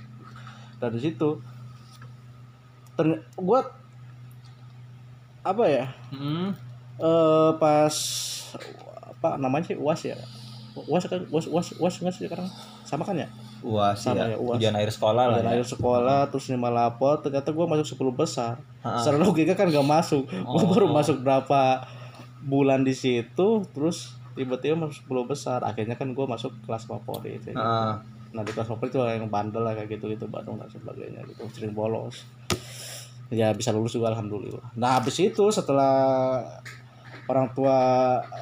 Dari 0.77 1.01
situ 1.01 1.41
terny- 2.95 3.25
gua 3.35 3.65
apa 5.41 5.65
ya? 5.65 5.87
Hmm. 6.13 6.53
eh 6.97 7.51
pas 7.57 7.95
apa 9.09 9.37
namanya 9.37 9.73
sih? 9.73 9.77
Uas 9.77 10.05
ya 10.05 10.17
uas 10.79 11.05
kan 11.05 11.25
uas 11.27 11.47
uas 11.47 11.67
uas 11.75 11.95
nggak 11.97 12.13
sih 12.13 12.25
sekarang 12.25 12.45
sama 12.83 13.03
kan 13.03 13.17
ya 13.17 13.29
Uas 13.59 13.99
Sama 13.99 14.23
ya. 14.23 14.27
ya, 14.29 14.39
UAS. 14.39 14.57
Ujian 14.57 14.75
akhir 14.75 14.93
sekolah 14.93 15.23
lah 15.25 15.37
dan 15.37 15.45
ya. 15.45 15.51
akhir 15.57 15.67
sekolah 15.69 16.21
terus 16.29 16.47
lima 16.47 16.69
lapor 16.69 17.19
ternyata 17.19 17.51
gue 17.51 17.67
masuk 17.67 17.87
10 17.99 18.15
besar 18.15 18.55
Ha-ha. 18.81 19.01
secara 19.01 19.19
logika 19.19 19.55
kan 19.55 19.67
gak 19.67 19.83
masuk 19.83 20.23
gue 20.53 20.55
Oh. 20.55 20.69
baru 20.69 20.87
masuk 20.89 21.21
berapa 21.21 21.83
bulan 22.41 22.81
di 22.81 22.93
situ 22.93 23.65
terus 23.67 24.15
tiba-tiba 24.33 24.77
masuk 24.79 25.03
10 25.03 25.27
besar 25.27 25.59
akhirnya 25.61 25.95
kan 25.95 26.09
gue 26.09 26.25
masuk 26.25 26.53
kelas 26.63 26.85
favorit 26.85 27.43
ya. 27.43 27.55
Heeh. 27.55 27.93
nah 28.31 28.43
di 28.43 28.53
kelas 28.53 28.69
favorit 28.69 28.89
itu 28.89 29.01
yang 29.01 29.27
bandel 29.27 29.61
lah 29.61 29.73
kayak 29.73 29.89
gitu 29.91 30.07
gitu 30.09 30.25
Bandung 30.27 30.57
dan 30.57 30.69
sebagainya 30.69 31.25
gitu 31.25 31.49
sering 31.51 31.73
bolos 31.73 32.23
ya 33.29 33.51
bisa 33.51 33.73
lulus 33.73 33.91
juga 33.93 34.13
alhamdulillah 34.13 34.63
nah 34.75 35.01
habis 35.01 35.17
itu 35.19 35.43
setelah 35.49 36.39
orang 37.25 37.51
tua 37.51 37.79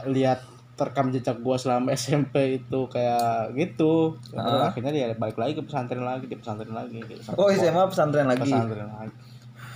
lihat 0.05 0.45
terekam 0.75 1.09
jejak 1.09 1.39
gua 1.39 1.55
selama 1.55 1.95
SMP 1.97 2.35
itu 2.59 2.81
kayak 2.87 3.53
gitu 3.53 4.19
Ah. 4.33 4.67
akhirnya 4.67 4.91
dia 4.91 5.07
balik 5.13 5.35
lagi 5.35 5.55
ke 5.55 5.63
pesantren 5.63 6.03
lagi 6.03 6.25
di 6.25 6.35
pesantren 6.35 6.71
lagi 6.71 6.99
gitu. 7.01 7.23
Oh 7.35 7.49
SMA 7.49 7.83
pesantren 7.85 8.27
lagi. 8.27 8.43
pesantren 8.45 8.87
lagi 8.89 9.15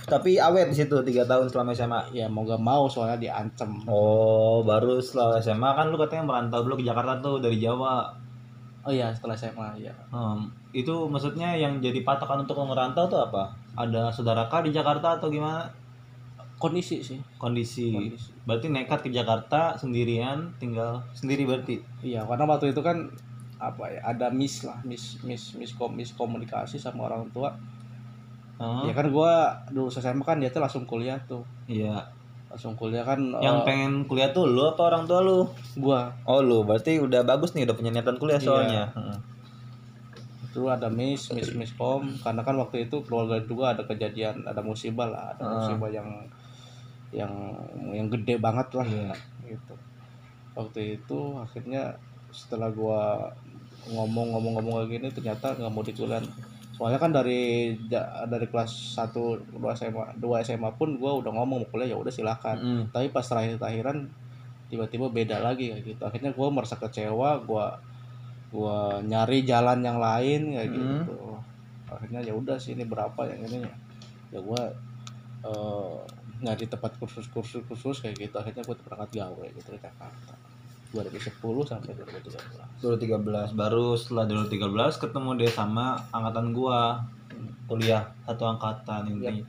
Tapi 0.01 0.35
awet 0.35 0.67
di 0.67 0.75
situ 0.75 0.97
tiga 1.01 1.21
tahun 1.23 1.45
selama 1.45 1.69
SMA. 1.71 2.01
ya 2.11 2.25
mau 2.25 2.41
gak 2.41 2.57
mau 2.57 2.85
soalnya 2.85 3.15
diancam 3.15 3.77
Oh, 3.85 4.59
baru 4.61 4.97
setelah 4.97 5.37
SMA 5.37 5.69
kan 5.69 5.87
lu 5.87 5.95
katanya 5.95 6.25
merantau 6.25 6.61
dulu 6.61 6.75
ke 6.75 6.83
Jakarta 6.83 7.19
tuh 7.19 7.37
dari 7.37 7.57
Jawa. 7.57 8.09
oh 8.81 8.89
iya 8.89 9.11
setelah 9.11 9.35
SMA 9.35 9.69
ya 9.77 9.93
Hmm, 10.09 10.45
itu 10.71 10.91
maksudnya 11.05 11.53
yang 11.53 11.77
jadi 11.77 12.01
patokan 12.01 12.41
untuk 12.41 12.57
merantau 12.59 13.05
tuh 13.05 13.21
apa? 13.21 13.53
Ada 13.75 14.09
saudara 14.09 14.45
kah 14.45 14.59
di 14.59 14.69
Jakarta 14.69 15.15
atau 15.15 15.29
gimana? 15.29 15.69
Kondisi 16.59 16.99
sih 16.99 17.17
Kondisi. 17.37 17.89
Kondisi. 17.89 18.29
Berarti 18.43 18.67
nekat 18.67 18.99
ke 18.99 19.09
Jakarta 19.09 19.73
sendirian, 19.73 20.51
tinggal 20.55 20.99
sendiri 21.13 21.43
berarti. 21.43 21.79
iya 22.01 22.21
karena 22.21 22.43
waktu 22.45 22.69
itu 22.69 22.79
kan 22.79 23.07
apa 23.57 23.87
ya 23.87 23.99
ada 24.05 24.27
miss 24.29 24.61
lah 24.61 24.79
miss 24.83 25.19
miss 25.21 25.51
miskom 25.53 25.91
miskomunikasi 25.91 26.75
sama 26.75 27.07
orang 27.07 27.25
tua 27.29 27.51
Oh, 28.55 28.83
ya 28.83 28.91
kan 28.91 29.07
gua 29.07 29.55
dulu 29.69 29.87
SMA 29.87 30.19
kan 30.19 30.35
dia 30.35 30.47
tuh 30.47 30.59
langsung 30.59 30.83
kuliah 30.83 31.15
tuh 31.23 31.47
iya. 31.65 31.95
langsung 32.45 32.75
kuliah 32.75 33.03
kan 33.03 33.15
Yang 33.37 33.55
eh, 33.55 33.63
pengen 33.63 33.91
kuliah 34.03 34.29
tuh 34.29 34.43
lu 34.45 34.63
apa 34.65 34.83
orang 34.85 35.03
tua 35.05 35.19
lu? 35.19 35.47
gua 35.75 36.11
Oh 36.25 36.39
lu, 36.39 36.63
berarti 36.63 36.99
udah 36.99 37.23
bagus 37.23 37.51
nih, 37.53 37.63
udah 37.63 37.71
punya 37.73 37.87
niatan 37.89 38.15
kuliah 38.15 38.35
Iya. 38.35 38.43
soalnya. 38.45 38.83
Heeh. 38.91 39.17
dulu 40.49 40.65
ada 40.67 40.89
miss 40.89 41.29
miss 41.29 41.53
miskom 41.53 42.09
karena 42.17 42.41
kan 42.41 42.57
waktu 42.57 42.83
itu 42.83 42.99
keluarga 43.01 43.37
juga 43.39 43.71
ada 43.71 43.85
kejadian 43.85 44.43
ada 44.43 44.59
musibah 44.59 45.05
lah 45.05 45.31
ada 45.31 45.41
Ah. 45.41 45.51
musibah 45.55 45.87
yang 45.87 46.09
yang 47.11 47.33
yang 47.89 48.07
gede 48.07 48.37
banget 48.37 48.67
lah. 48.73 48.85
Iya. 48.85 49.13
gitu. 49.47 49.73
Waktu 50.53 50.99
itu 50.99 51.19
akhirnya 51.35 51.97
setelah 52.29 52.69
gua 52.69 53.25
ngomong-ngomong-ngomong 53.89 54.85
kayak 54.85 54.89
gini 54.91 55.07
ternyata 55.09 55.55
nggak 55.55 55.71
mau 55.71 55.81
dikuliah 55.81 56.21
soalnya 56.75 56.95
kan 56.95 57.11
dari 57.11 57.73
dari 58.23 58.45
kelas 58.47 58.95
1 58.95 59.11
2 59.51 59.59
SMA 59.75 60.03
2 60.15 60.45
SMA 60.45 60.69
pun 60.77 60.95
gua 60.95 61.17
udah 61.17 61.31
ngomong 61.33 61.63
mau 61.63 61.67
kuliah 61.67 61.91
ya 61.91 61.97
udah 61.97 62.13
silakan. 62.13 62.55
Mm-mm. 62.55 62.83
tapi 62.91 63.09
pas 63.09 63.23
terakhir 63.23 63.57
terakhiran 63.57 64.07
tiba-tiba 64.69 65.09
beda 65.09 65.41
lagi 65.41 65.73
kayak 65.73 65.83
gitu. 65.83 66.01
Akhirnya 66.05 66.29
gue 66.29 66.47
merasa 66.47 66.77
kecewa 66.77 67.41
gue 67.41 67.65
gua 68.49 68.77
nyari 69.01 69.41
jalan 69.41 69.81
yang 69.81 69.97
lain 69.97 70.53
kayak 70.53 70.69
Hmm. 70.69 70.77
gitu. 70.77 71.17
Akhirnya 71.89 72.21
ya 72.21 72.33
udah 72.37 72.61
sih 72.61 72.77
ini 72.77 72.85
berapa 72.85 73.17
yang 73.25 73.41
ini 73.49 73.65
ya? 73.65 73.73
Ya 74.29 74.39
gue 74.39 74.61
nyari 76.39 76.65
tempat 76.67 76.95
kursus-kursus 76.99 77.63
kursus 77.67 77.99
kayak 78.03 78.15
gitu. 78.17 78.35
Akhirnya 78.39 78.63
gue 78.63 78.75
berangkat 78.83 79.09
gawe 79.19 79.45
gitu 79.51 79.69
ke 79.75 79.79
Jakarta. 79.79 80.33
2010 80.89 81.37
sampai 81.69 81.93
2013 81.93 82.81
2013 82.81 83.53
baru 83.53 83.93
setelah 83.93 84.25
2013 84.25 84.97
ketemu 84.97 85.29
dia 85.37 85.51
sama 85.53 86.01
angkatan 86.09 86.51
gua. 86.55 87.05
Kuliah 87.69 88.01
satu 88.25 88.49
angkatan 88.49 89.05
intinya 89.13 89.45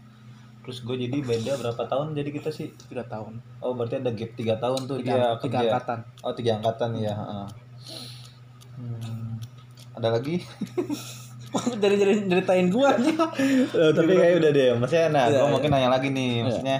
terus 0.60 0.84
gue 0.84 0.92
jadi 1.08 1.24
beda 1.24 1.56
berapa 1.56 1.82
tahun 1.88 2.12
jadi 2.12 2.30
kita 2.36 2.52
sih? 2.52 2.68
Tiga 2.86 3.00
tahun. 3.08 3.40
Oh 3.64 3.72
berarti 3.72 4.04
ada 4.04 4.12
gap 4.12 4.36
tiga 4.36 4.60
tahun 4.60 4.84
tuh 4.84 5.00
tiga, 5.00 5.16
dia 5.16 5.40
tiga 5.40 5.58
kerja. 5.64 5.70
angkatan. 5.72 5.98
Oh 6.20 6.32
tiga 6.36 6.52
angkatan 6.60 6.90
ya. 7.00 7.16
Hmm, 8.76 9.40
ada 9.96 10.08
lagi 10.20 10.44
dari 11.82 11.96
dari 11.96 12.14
ceritain 12.24 12.66
gue 12.66 12.86
aja 12.86 13.12
Eh, 13.80 13.90
tapi 13.90 14.12
kayak 14.12 14.34
udah 14.38 14.50
deh 14.50 14.68
maksudnya 14.76 15.06
nah 15.10 15.24
Iya, 15.26 15.34
gue 15.34 15.44
iya. 15.44 15.52
mungkin 15.52 15.70
nanya 15.70 15.90
lagi 15.90 16.08
nih 16.08 16.32
maksudnya. 16.42 16.78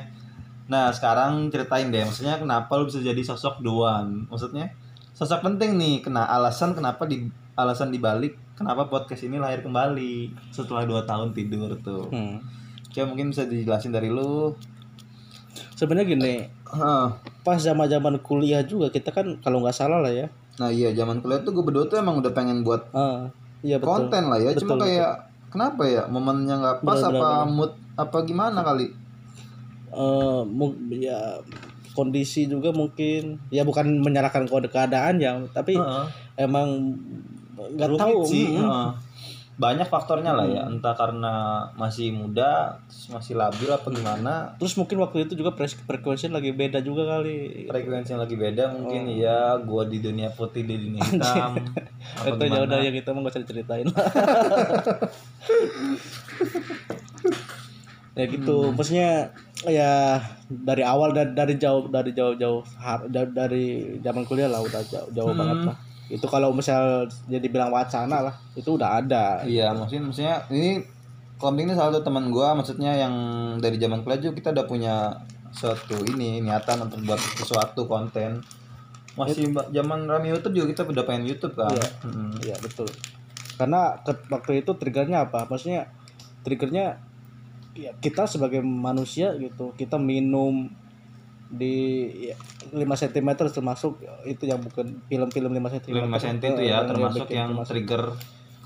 Nah 0.67 0.85
sekarang 0.91 1.51
ceritain 1.51 1.89
deh 1.89 2.03
maksudnya 2.03 2.35
kenapa 2.37 2.71
lu 2.75 2.87
bisa 2.87 2.99
jadi 2.99 3.19
sosok 3.21 3.59
Doan 3.61 4.27
maksudnya 4.27 4.71
sosok 5.11 5.43
penting 5.43 5.75
nih 5.75 6.01
kena 6.01 6.23
alasan 6.25 6.73
kenapa 6.73 7.05
di 7.05 7.27
alasan 7.53 7.91
dibalik 7.91 8.39
kenapa 8.55 8.87
podcast 8.87 9.23
ini 9.23 9.37
lahir 9.37 9.61
kembali 9.61 10.31
setelah 10.49 10.85
dua 10.85 11.03
tahun 11.03 11.33
tidur 11.33 11.75
tuh. 11.81 12.07
Hmm. 12.09 12.39
coba 12.87 13.07
mungkin 13.07 13.31
bisa 13.31 13.45
dijelasin 13.45 13.91
dari 13.91 14.09
lu. 14.09 14.55
Sebenarnya 15.75 16.07
gini 16.09 16.35
Heeh. 16.67 17.05
pas 17.41 17.57
zaman 17.57 17.87
zaman 17.87 18.15
kuliah 18.21 18.63
juga 18.63 18.89
kita 18.89 19.11
kan 19.11 19.41
kalau 19.41 19.59
nggak 19.61 19.73
salah 19.73 19.99
lah 19.99 20.13
ya. 20.13 20.29
Nah 20.57 20.69
iya 20.69 20.93
zaman 20.93 21.19
kuliah 21.19 21.41
tuh 21.41 21.51
gue 21.51 21.65
berdua 21.65 21.85
tuh 21.87 21.99
emang 21.99 22.21
udah 22.21 22.31
pengen 22.31 22.61
buat 22.61 22.87
Ah, 22.93 23.33
iya 23.61 23.77
betul 23.77 23.89
konten 24.09 24.23
lah 24.29 24.39
ya 24.41 24.51
cuma 24.57 24.75
Betul, 24.77 24.85
kayak 24.89 25.13
kenapa 25.51 25.83
ya 25.85 26.03
momennya 26.07 26.55
nggak 26.61 26.77
pas 26.83 27.01
bener, 27.01 27.11
apa 27.21 27.29
bener. 27.45 27.53
mood 27.53 27.73
apa 27.99 28.19
gimana 28.25 28.61
kali 28.63 28.87
eh 29.91 30.41
mu- 30.47 30.79
ya 30.95 31.37
kondisi 31.93 32.47
juga 32.47 32.71
mungkin 32.71 33.37
ya 33.51 33.67
bukan 33.67 33.99
menyalahkan 33.99 34.47
kode 34.47 34.71
keadaan 34.71 35.19
ya 35.19 35.35
tapi 35.51 35.75
Heeh. 35.75 36.05
emang 36.39 36.95
nggak 37.59 37.91
tahu 37.99 38.25
sih 38.25 38.47
mm, 38.55 38.63
heeh. 38.63 38.89
Banyak 39.61 39.85
faktornya 39.85 40.33
lah 40.33 40.43
Hmm. 40.43 40.57
ya 40.57 40.63
entah 40.67 40.95
karena 40.95 41.35
masih 41.75 42.09
muda 42.11 42.81
terus 42.89 43.07
masih 43.11 43.35
labil 43.35 43.69
apa 43.69 43.85
gimana. 43.87 44.57
Terus 44.57 44.73
mungkin 44.75 44.97
waktu 44.99 45.23
itu 45.23 45.37
juga 45.37 45.53
frekuensi 45.53 46.27
lagi 46.29 46.49
beda 46.51 46.81
juga 46.81 47.05
kali. 47.07 47.69
Frekuensi 47.69 48.11
yang 48.11 48.25
lagi 48.25 48.35
beda 48.35 48.73
mungkin 48.73 49.03
Oh. 49.05 49.21
ya 49.21 49.39
gua 49.61 49.85
di 49.85 50.01
dunia 50.01 50.31
putih 50.31 50.65
di 50.65 50.81
dunia 50.81 51.05
hitam. 51.05 51.61
Apa 52.17 52.33
itu 52.33 52.41
ya 52.41 52.49
gimana? 52.49 52.65
udah 52.65 52.79
ya 52.81 52.91
kita 52.91 53.09
mau 53.11 53.21
nggak 53.21 53.33
usah 53.33 53.43
diceritain 53.45 53.87
ya 58.13 58.25
gitu. 58.27 58.57
Hmm. 58.63 58.75
maksudnya 58.75 59.31
ya 59.65 60.19
dari 60.49 60.83
awal 60.83 61.13
dari 61.13 61.31
dari 61.33 61.55
jauh 61.57 61.87
dari 61.87 62.11
jauh 62.11 62.35
jauh 62.35 62.61
dari, 63.07 63.31
dari 63.31 63.65
zaman 63.99 64.25
kuliah 64.25 64.49
lah 64.49 64.61
udah 64.61 64.83
jauh 64.83 65.09
jauh 65.11 65.31
Hmm. 65.31 65.39
banget 65.39 65.59
lah 65.69 65.77
itu 66.11 66.27
kalau 66.27 66.51
misal 66.51 67.07
jadi 67.25 67.47
bilang 67.47 67.71
wacana 67.71 68.21
lah 68.21 68.35
itu 68.53 68.67
udah 68.69 68.99
ada 68.99 69.41
iya 69.43 69.71
maksudnya 69.71 70.03
maksudnya 70.05 70.37
ini 70.51 70.83
Komding 71.37 71.65
ini 71.65 71.75
salah 71.75 71.89
satu 71.91 72.05
teman 72.05 72.29
gua 72.29 72.53
maksudnya 72.53 72.93
yang 72.93 73.15
dari 73.57 73.81
zaman 73.81 74.03
kuliah 74.03 74.21
juga 74.21 74.37
kita 74.37 74.49
udah 74.53 74.67
punya 74.67 74.95
suatu 75.51 75.97
ini 76.05 76.45
niatan 76.45 76.85
untuk 76.85 77.01
buat 77.03 77.17
sesuatu 77.17 77.89
konten 77.89 78.45
masih 79.17 79.49
ba- 79.49 79.65
zaman 79.67 80.05
rame 80.05 80.29
YouTube 80.29 80.53
juga 80.55 80.67
kita 80.69 80.83
udah 80.85 81.01
pengen 81.03 81.25
YouTube 81.25 81.57
kan 81.57 81.73
Iya. 81.73 81.89
Mm. 82.05 82.33
Iya 82.41 82.57
betul. 82.61 82.89
Karena 83.57 83.97
ke- 83.99 84.29
waktu 84.29 84.61
itu 84.61 84.71
triggernya 84.71 85.27
apa? 85.27 85.45
Maksudnya 85.45 85.89
triggernya 86.41 87.01
ya, 87.73 87.91
kita 87.97 88.25
sebagai 88.25 88.61
manusia 88.61 89.33
gitu, 89.35 89.73
kita 89.75 89.97
minum 89.97 90.69
di 91.51 91.75
ya, 92.31 92.37
5 92.71 92.79
cm 92.87 93.29
termasuk 93.35 93.99
itu 94.23 94.47
yang 94.47 94.63
bukan 94.63 95.03
film-film 95.11 95.51
5 95.51 95.75
cm. 95.83 95.95
5 96.07 96.23
cm 96.23 96.37
itu 96.55 96.63
ya 96.63 96.87
termasuk 96.87 97.27
yang 97.29 97.51
trigger 97.67 98.15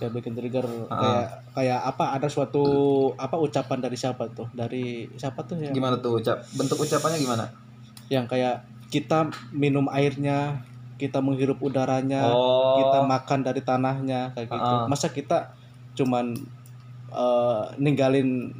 ya 0.03 0.11
bikin 0.11 0.35
trigger 0.35 0.67
Ah. 0.91 0.99
kayak 0.99 1.27
kayak 1.55 1.81
apa 1.87 2.05
ada 2.19 2.29
suatu 2.29 2.65
apa 3.17 3.41
ucapan 3.41 3.79
dari 3.81 3.97
siapa 3.97 4.29
tuh? 4.29 4.51
Dari 4.53 5.09
siapa 5.17 5.47
tuh 5.47 5.65
ya? 5.65 5.71
gimana 5.73 5.97
tuh 6.03 6.19
ucap 6.21 6.45
bentuk 6.53 6.83
ucapannya 6.83 7.19
gimana 7.23 7.45
Yang 8.13 8.37
kayak 8.37 8.57
kita 8.93 9.33
minum 9.51 9.89
airnya, 9.89 10.61
kita 11.01 11.25
menghirup 11.25 11.57
udaranya, 11.65 12.29
oh 12.31 12.77
kita 12.85 13.01
makan 13.09 13.41
dari 13.43 13.65
tanahnya 13.65 14.37
kayak 14.37 14.53
gitu. 14.53 14.75
Ah. 14.77 14.85
Masa 14.85 15.09
kita 15.09 15.57
cuman 15.97 16.37
eh, 17.15 17.65
ninggalin 17.81 18.53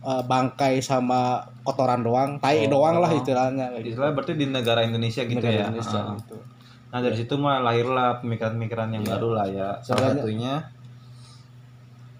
eh, 0.00 0.22
bangkai 0.24 0.80
sama 0.80 1.44
kotoran 1.60 2.00
doang, 2.00 2.30
tai 2.38 2.64
Oh. 2.66 2.80
doang 2.80 2.98
lah 2.98 3.12
istilahnya 3.12 3.72
gitu. 3.76 3.94
Istilahnya 3.94 4.14
berarti 4.14 4.34
di 4.34 4.46
negara 4.48 4.80
Indonesia 4.80 5.22
gitu 5.24 5.36
Negara 5.38 5.54
ya. 5.54 5.64
Indonesia 5.68 5.98
Ah. 5.98 6.14
gitu. 6.16 6.36
Nah 6.90 6.98
dari 6.98 7.16
situ 7.16 7.34
mulai 7.36 7.60
lahirlah 7.60 8.18
pemikiran-pemikiran 8.18 8.88
yang 8.90 9.04
baru 9.04 9.28
lah 9.36 9.46
ya. 9.46 9.68
Salah 9.80 10.10
satunya 10.12 10.64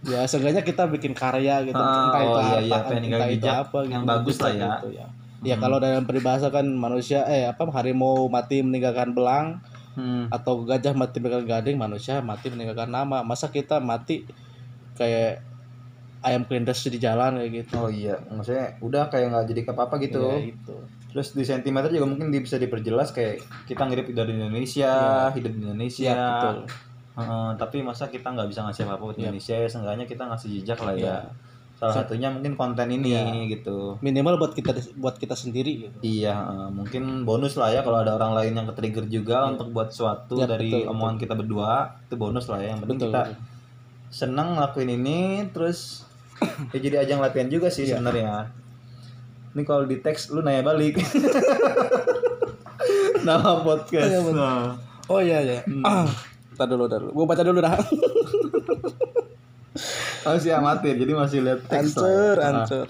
ya 0.01 0.25
seenggaknya 0.25 0.65
kita 0.65 0.89
bikin 0.89 1.13
karya 1.13 1.61
gitu 1.61 1.77
Ah, 1.77 2.09
entah 2.09 2.23
itu 2.23 2.33
oh 2.33 2.41
iya, 2.41 2.49
apa 2.49 2.61
iya, 2.65 2.79
pengen 2.89 3.05
entah 3.13 3.29
itu 3.29 3.47
apa 3.47 3.79
yang 3.85 4.03
bagus 4.09 4.37
lah 4.41 4.49
ya. 4.49 4.69
gitu 4.81 4.89
ya 4.97 5.07
ya 5.41 5.57
kalau 5.57 5.77
dalam 5.77 6.05
peribahasa 6.05 6.49
kan 6.49 6.65
manusia 6.65 7.25
eh 7.29 7.45
apa 7.45 7.69
harimau 7.69 8.25
mati 8.29 8.65
meninggalkan 8.65 9.13
belang 9.13 9.61
hmm, 9.97 10.33
atau 10.33 10.65
gajah 10.65 10.97
mati 10.97 11.21
meninggalkan 11.21 11.49
gading 11.49 11.77
manusia 11.77 12.25
mati 12.25 12.49
meninggalkan 12.49 12.89
nama 12.89 13.21
masa 13.21 13.53
kita 13.53 13.77
mati 13.77 14.25
kayak 14.97 15.45
ayam 16.21 16.45
kelindes 16.45 16.85
di 16.85 16.97
jalan 16.97 17.37
kayak 17.37 17.65
gitu 17.65 17.75
oh 17.77 17.89
iya, 17.89 18.17
maksudnya 18.29 18.77
udah 18.79 19.09
kayak 19.09 19.33
nggak 19.33 19.47
jadi 19.49 19.61
apa-apa 19.69 19.95
gitu. 19.99 20.21
Ya, 20.21 20.53
gitu 20.53 20.77
Terus 21.11 21.35
di 21.35 21.43
sentimeter 21.43 21.91
juga 21.91 22.07
mungkin 22.07 22.31
di- 22.31 22.39
bisa 22.39 22.55
diperjelas 22.55 23.11
kayak 23.11 23.43
kita 23.67 23.83
ngirim 23.83 24.15
dari 24.15 24.31
Indonesia, 24.33 24.93
hidup 25.35 25.53
di 25.53 25.61
Indonesia. 25.61 26.07
Iya, 26.07 26.23
betul. 26.31 26.57
Heeh, 27.11 27.49
tapi 27.59 27.77
masa 27.83 28.07
kita 28.07 28.31
nggak 28.31 28.47
bisa 28.47 28.63
ngasih 28.63 28.87
apa-apa 28.87 29.03
buat 29.05 29.17
Iya. 29.19 29.23
Indonesia, 29.27 29.55
ya 29.57 29.67
seenggaknya 29.67 30.07
kita 30.07 30.23
ngasih 30.25 30.49
jejak 30.55 30.79
lah 30.79 30.95
ya. 30.95 31.03
Iya. 31.03 31.17
Salah 31.75 31.95
satunya 31.97 32.29
mungkin 32.29 32.55
konten 32.55 32.87
ini 32.87 33.11
Iya. 33.11 33.25
gitu. 33.51 33.99
minimal 33.99 34.37
buat 34.37 34.53
kita 34.53 34.71
buat 34.95 35.17
kita 35.17 35.33
sendiri 35.33 35.89
gitu 35.89 35.97
Iya, 35.99 36.37
mungkin 36.71 37.25
bonus 37.25 37.57
lah 37.57 37.73
ya 37.73 37.81
kalau 37.81 38.05
ada 38.05 38.15
orang 38.15 38.37
lain 38.37 38.53
yang 38.55 38.69
ke-trigger 38.69 39.09
juga 39.09 39.49
untuk 39.49 39.73
buat 39.73 39.89
sesuatu 39.91 40.39
Iya, 40.39 40.47
dari 40.47 40.71
betul, 40.71 40.93
omongan 40.93 41.17
kita 41.17 41.35
berdua, 41.35 41.97
itu 42.05 42.15
bonus 42.15 42.47
lah 42.47 42.61
ya. 42.61 42.77
Yang 42.77 42.81
penting 42.87 42.99
betul, 43.01 43.11
kita 43.11 43.23
betul. 43.27 43.37
senang 44.11 44.49
ngelakuin 44.55 44.91
ini 44.93 45.19
terus 45.51 46.05
ya 46.73 46.79
jadi 46.79 46.97
ajang 47.01 47.19
latihan 47.19 47.47
juga 47.47 47.69
sih 47.69 47.85
Iya. 47.85 47.97
sebenarnya. 47.97 48.51
Ini 49.51 49.63
kalau 49.63 49.83
di 49.83 49.99
teks 49.99 50.31
lu 50.31 50.41
nanya 50.41 50.63
balik. 50.63 50.99
Nama 53.21 53.61
podcast. 53.61 54.07
Iya, 54.07 54.21
betul. 54.21 54.37
Nah. 54.37 54.73
oh 55.07 55.19
iya 55.19 55.39
iya 55.41 55.59
ah 55.83 56.07
Ntar 56.55 56.67
dulu, 56.67 56.85
ntar 56.87 57.01
dulu. 57.01 57.13
Gue 57.15 57.27
baca 57.27 57.43
dulu 57.43 57.59
dah. 57.59 57.75
Masih 60.21 60.53
amatir, 60.53 60.95
jadi 60.95 61.13
masih 61.13 61.41
lihat 61.41 61.65
teks 61.65 61.97
lah 61.97 62.05
ya. 62.05 62.13
Ancur, 62.13 62.37
Nah. 62.37 62.49
ancur. 62.61 62.87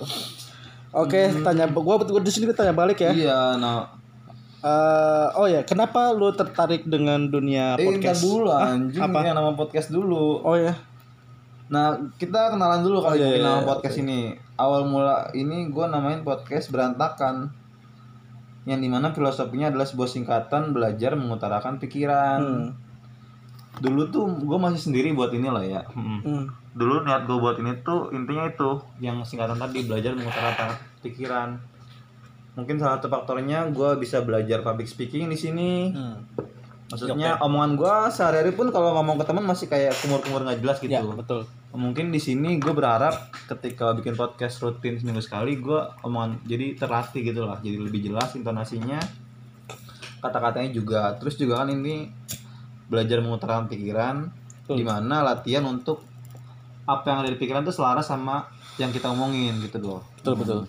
Oke, 0.93 1.21
tanya 1.41 1.65
gua 1.71 1.95
gua 1.97 2.19
di 2.19 2.27
sini 2.29 2.51
tanya 2.51 2.75
balik 2.75 2.99
ya. 2.99 3.15
Iya, 3.15 3.41
nah. 3.55 3.87
Eh, 4.61 5.27
oh 5.39 5.47
ya, 5.47 5.63
kenapa 5.63 6.11
lu 6.11 6.35
tertarik 6.35 6.83
dengan 6.85 7.23
dunia 7.25 7.79
Eh, 7.79 7.87
podcast? 7.87 8.21
dulu 8.21 8.51
Hah? 8.51 8.75
anjing, 8.75 8.99
apa? 8.99 9.19
ini 9.23 9.31
nama 9.31 9.55
podcast 9.55 9.89
dulu. 9.89 10.43
Oh 10.43 10.53
ya. 10.53 10.75
Nah, 11.71 11.95
kita 12.19 12.51
kenalan 12.51 12.83
dulu 12.83 12.99
kali 12.99 13.23
Oh, 13.23 13.23
iya, 13.23 13.39
iya, 13.39 13.47
nama 13.47 13.63
iya, 13.63 13.69
podcast 13.71 13.97
ini. 14.03 14.35
Awal 14.59 14.91
mula 14.91 15.31
ini 15.39 15.71
gue 15.71 15.87
namain 15.87 16.27
podcast 16.27 16.75
berantakan. 16.75 17.55
Yang 18.67 18.81
di 18.83 18.89
mana 18.91 19.15
filosofinya 19.15 19.71
adalah 19.71 19.87
sebuah 19.87 20.11
singkatan 20.11 20.75
belajar 20.75 21.15
mengutarakan 21.15 21.79
pikiran. 21.79 22.39
Hmm. 22.43 22.69
Dulu 23.79 24.11
tuh 24.11 24.27
gue 24.43 24.59
masih 24.59 24.91
sendiri 24.91 25.15
buat 25.15 25.31
ini 25.31 25.47
lah 25.47 25.63
ya. 25.63 25.87
Hmm. 25.95 26.51
Dulu 26.75 27.07
niat 27.07 27.31
gue 27.31 27.39
buat 27.39 27.57
ini 27.63 27.87
tuh 27.87 28.11
intinya 28.11 28.51
itu 28.51 28.83
yang 28.99 29.23
singkatan 29.23 29.57
tadi 29.57 29.87
belajar 29.87 30.19
mengutarakan 30.19 30.75
pikiran. 31.07 31.55
Mungkin 32.59 32.83
salah 32.83 32.99
satu 32.99 33.07
faktornya 33.07 33.71
gue 33.71 33.91
bisa 34.03 34.27
belajar 34.27 34.67
public 34.67 34.91
speaking 34.91 35.31
di 35.31 35.39
sini. 35.39 35.95
Hmm. 35.95 36.19
Maksudnya 36.91 37.39
omongan 37.39 37.79
gue 37.79 37.95
sehari-hari 38.11 38.51
pun 38.51 38.75
kalau 38.75 38.99
ngomong 38.99 39.15
ke 39.15 39.25
teman 39.25 39.47
masih 39.47 39.71
kayak 39.71 39.95
kumur-kumur 40.03 40.43
nggak 40.43 40.59
jelas 40.59 40.77
gitu 40.83 40.91
Ya, 40.91 41.07
betul. 41.07 41.47
mungkin 41.71 42.11
di 42.11 42.19
sini 42.19 42.59
gue 42.59 42.75
berharap 42.75 43.31
ketika 43.47 43.95
bikin 43.95 44.19
podcast 44.19 44.59
rutin 44.59 44.99
seminggu 44.99 45.23
sekali 45.23 45.63
gue 45.63 45.79
omongan 46.03 46.43
jadi 46.43 46.75
terlatih 46.75 47.23
gitu 47.23 47.47
lah 47.47 47.63
jadi 47.63 47.79
lebih 47.79 48.11
jelas 48.11 48.35
intonasinya 48.35 48.99
kata-katanya 50.19 50.75
juga 50.75 51.15
terus 51.15 51.39
juga 51.39 51.63
kan 51.63 51.71
ini 51.71 52.11
belajar 52.91 53.23
mengutarakan 53.23 53.71
pikiran 53.71 54.27
Betul. 54.67 54.83
di 54.83 54.85
mana 54.85 55.23
latihan 55.23 55.63
untuk 55.63 56.03
apa 56.85 57.07
yang 57.07 57.19
ada 57.23 57.31
di 57.31 57.39
pikiran 57.39 57.63
tuh 57.63 57.71
selaras 57.71 58.11
sama 58.11 58.51
yang 58.77 58.91
kita 58.91 59.07
omongin 59.07 59.63
gitu 59.63 59.79
loh 59.79 60.03
Betul, 60.19 60.35
betul. 60.43 60.61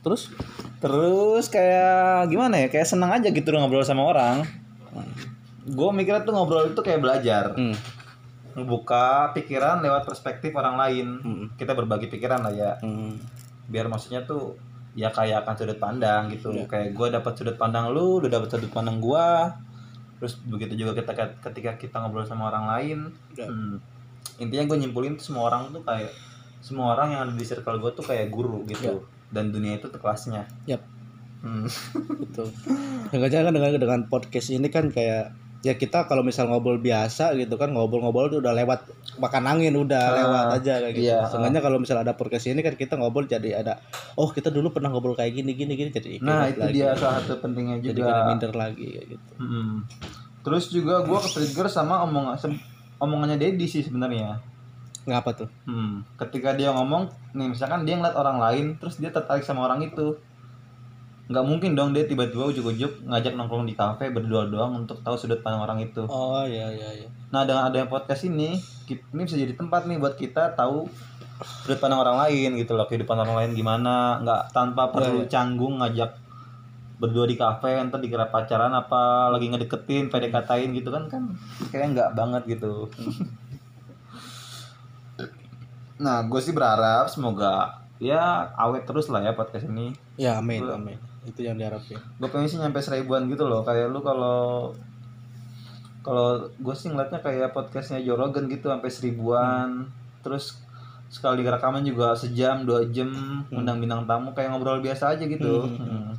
Terus 0.00 0.30
terus 0.84 1.48
kayak 1.48 2.28
gimana 2.28 2.60
ya 2.60 2.68
kayak 2.68 2.84
senang 2.84 3.08
aja 3.08 3.32
gitu 3.32 3.48
ngobrol 3.50 3.80
sama 3.80 4.04
orang 4.04 4.44
gue 5.64 5.88
mikirnya 5.96 6.28
tuh 6.28 6.36
ngobrol 6.36 6.68
itu 6.68 6.80
kayak 6.84 7.00
belajar 7.00 7.56
hmm. 7.56 7.72
ngebuka 8.52 9.32
pikiran 9.32 9.80
lewat 9.80 10.04
perspektif 10.04 10.52
orang 10.52 10.76
lain 10.76 11.06
Hmm. 11.24 11.44
kita 11.56 11.72
berbagi 11.72 12.12
pikiran 12.12 12.44
lah 12.44 12.52
ya 12.52 12.72
Hmm. 12.84 13.16
biar 13.64 13.88
maksudnya 13.88 14.28
tuh 14.28 14.60
ya 14.92 15.08
kayak 15.08 15.42
akan 15.42 15.54
sudut 15.56 15.78
pandang 15.80 16.28
gitu 16.28 16.52
Iya. 16.52 16.68
kayak 16.68 16.92
gue 16.92 17.08
dapat 17.10 17.32
sudut 17.32 17.56
pandang 17.56 17.90
lu 17.90 18.20
lu 18.20 18.28
dapat 18.28 18.46
sudut 18.46 18.68
pandang 18.68 19.00
gua 19.00 19.56
terus 20.20 20.36
begitu 20.44 20.78
juga 20.78 20.94
kita 20.94 21.12
ketika 21.42 21.80
kita 21.80 21.96
ngobrol 21.98 22.28
sama 22.28 22.52
orang 22.52 22.68
lain 22.68 22.98
Ya. 23.34 23.48
hmm, 23.48 23.80
intinya 24.36 24.68
gue 24.68 24.76
nyimpulin 24.84 25.16
tuh 25.16 25.32
semua 25.32 25.48
orang 25.48 25.72
tuh 25.72 25.80
kayak 25.80 26.12
semua 26.60 26.92
orang 26.92 27.08
yang 27.10 27.20
ada 27.24 27.32
di 27.32 27.42
circle 27.42 27.80
gue 27.80 27.90
tuh 27.90 28.04
kayak 28.04 28.28
guru 28.28 28.62
gitu 28.68 29.00
dan 29.34 29.50
dunia 29.50 29.76
itu 29.76 29.90
kelasnya 29.90 30.46
Yap. 30.64 30.80
Hmm. 31.42 31.68
Betul. 32.24 32.48
Dengan 33.10 33.28
kan 33.28 33.52
dengan 33.52 33.70
dengan 33.74 34.00
podcast 34.06 34.48
ini 34.48 34.70
kan 34.70 34.88
kayak 34.88 35.34
ya 35.60 35.74
kita 35.74 36.04
kalau 36.04 36.20
misal 36.20 36.44
ngobrol 36.46 36.76
biasa 36.76 37.32
gitu 37.34 37.56
kan 37.56 37.68
ngobrol-ngobrol 37.68 38.28
udah 38.30 38.52
lewat 38.52 38.84
makan 39.16 39.44
angin 39.46 39.72
udah 39.74 39.96
Ah, 40.02 40.16
lewat 40.18 40.44
aja 40.58 40.72
kayak 40.78 40.92
gitu. 40.94 41.04
iya, 41.06 41.24
Seenggaknya 41.24 41.60
kalau 41.60 41.76
misal 41.76 41.96
ada 41.98 42.12
podcast 42.12 42.46
ini 42.46 42.60
kan 42.60 42.72
kita 42.74 42.94
ngobrol 42.94 43.24
jadi 43.24 43.60
ada 43.60 43.80
oh 44.14 44.28
kita 44.28 44.48
dulu 44.48 44.70
pernah 44.70 44.88
ngobrol 44.88 45.12
kayak 45.12 45.32
gini 45.34 45.52
gini 45.52 45.72
gini 45.74 45.88
jadi 45.88 46.20
nah 46.20 46.44
itu 46.46 46.60
lagi. 46.60 46.72
dia 46.74 46.92
salah 46.92 47.16
satu 47.18 47.40
pentingnya 47.40 47.80
jadi 47.82 47.92
juga 47.94 48.08
kada 48.10 48.24
minder 48.26 48.52
lagi 48.52 48.86
kayak 48.86 49.06
gitu. 49.10 49.30
Mm-mm. 49.36 49.68
Terus 50.40 50.64
juga 50.68 50.94
gue 51.02 51.18
ke-trigger 51.18 51.66
sama 51.66 52.04
omongan 52.04 52.36
sem- 52.36 52.60
omongannya 52.98 53.36
Dedi 53.36 53.64
sih 53.64 53.80
sebenarnya. 53.80 54.36
Ngapa 55.04 55.30
tuh? 55.36 55.48
Hmm. 55.68 56.04
Ketika 56.16 56.56
dia 56.56 56.72
ngomong, 56.72 57.12
nih 57.36 57.52
misalkan 57.52 57.84
dia 57.84 58.00
ngeliat 58.00 58.16
orang 58.16 58.38
lain, 58.40 58.66
terus 58.80 58.96
dia 58.96 59.12
tertarik 59.12 59.44
sama 59.44 59.68
orang 59.68 59.84
itu, 59.84 60.16
nggak 61.28 61.44
mungkin 61.44 61.72
dong 61.72 61.96
dia 61.96 62.04
tiba-tiba 62.04 62.52
ujuk-ujuk 62.52 63.08
ngajak 63.08 63.32
nongkrong 63.32 63.64
di 63.64 63.72
kafe 63.72 64.12
berdua 64.12 64.44
doang 64.44 64.84
untuk 64.84 65.00
tahu 65.00 65.16
sudut 65.16 65.40
pandang 65.40 65.64
orang 65.64 65.80
itu. 65.80 66.04
Oh 66.08 66.44
iya 66.44 66.68
iya 66.72 67.04
iya. 67.04 67.08
Nah 67.32 67.48
dengan 67.48 67.68
adanya 67.68 67.88
podcast 67.88 68.28
ini, 68.28 68.56
ini 68.88 69.22
bisa 69.24 69.36
jadi 69.36 69.56
tempat 69.56 69.88
nih 69.88 69.96
buat 69.96 70.16
kita 70.16 70.56
tahu 70.56 70.88
sudut 71.64 71.80
pandang 71.80 72.00
orang 72.04 72.20
lain 72.28 72.60
gitu 72.60 72.76
loh, 72.76 72.84
kehidupan 72.88 73.16
orang 73.16 73.36
lain 73.40 73.50
gimana, 73.56 74.20
nggak 74.24 74.52
tanpa 74.52 74.92
perlu 74.92 75.24
canggung 75.28 75.80
ngajak 75.80 76.24
berdua 76.94 77.26
di 77.26 77.34
kafe 77.34 77.74
ntar 77.90 77.98
dikira 77.98 78.30
pacaran 78.30 78.70
apa 78.70 79.28
lagi 79.28 79.50
ngedeketin 79.50 80.08
PDKT-in 80.08 80.70
gitu 80.78 80.94
kan 80.94 81.10
kan 81.10 81.36
kayak 81.74 81.90
nggak 81.90 82.10
banget 82.14 82.42
gitu 82.56 82.86
nah 86.04 86.20
gue 86.22 86.36
sih 86.38 86.52
berharap 86.52 87.08
semoga 87.08 87.72
ya 87.96 88.20
awet 88.54 88.84
terus 88.84 89.08
lah 89.08 89.22
ya 89.22 89.32
podcast 89.32 89.64
ini 89.64 89.96
Ya 90.14 90.36
amin 90.36 90.60
amin. 90.62 90.98
Itu 91.24 91.40
yang 91.40 91.56
diharapin. 91.56 91.96
gue 91.96 92.28
pengen 92.28 92.44
sih 92.44 92.58
nyampe 92.58 92.76
seribuan 92.78 93.24
gitu 93.26 93.42
loh 93.42 93.64
kayak 93.64 93.88
lu 93.88 93.98
kalau 93.98 94.70
kalau 96.00 96.28
gue 96.52 96.74
sih 96.74 96.86
ngeliatnya 96.86 97.18
kayak 97.18 97.50
podcastnya 97.50 97.96
Joe 97.98 98.14
Rogan 98.14 98.44
gitu 98.44 98.68
sampai 98.68 98.92
seribuan 98.92 99.88
terus 100.20 100.60
sekali 101.08 101.40
rekaman 101.40 101.80
juga 101.80 102.12
sejam 102.12 102.62
dua 102.62 102.84
jam 102.86 103.08
undang 103.48 103.78
bintang 103.78 104.04
tamu 104.04 104.30
kayak 104.30 104.50
ngobrol 104.50 104.78
biasa 104.78 105.16
aja 105.16 105.24
gitu 105.24 105.64
Hmm. 105.64 105.80
Hmm. 105.80 106.12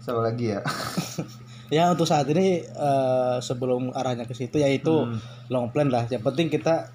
Siapa 0.00 0.20
lagi 0.22 0.46
ya? 0.50 0.64
Ya 1.70 1.86
untuk 1.86 2.02
saat 2.02 2.26
ini 2.26 2.46
eh, 2.62 3.36
sebelum 3.40 3.90
arahnya 3.92 4.24
ke 4.24 4.34
situ 4.34 4.58
yaitu 4.58 4.90
Hmm. 4.90 5.16
long 5.48 5.66
plan 5.68 5.86
lah. 5.86 6.04
Yang 6.04 6.22
penting 6.24 6.46
kita 6.48 6.90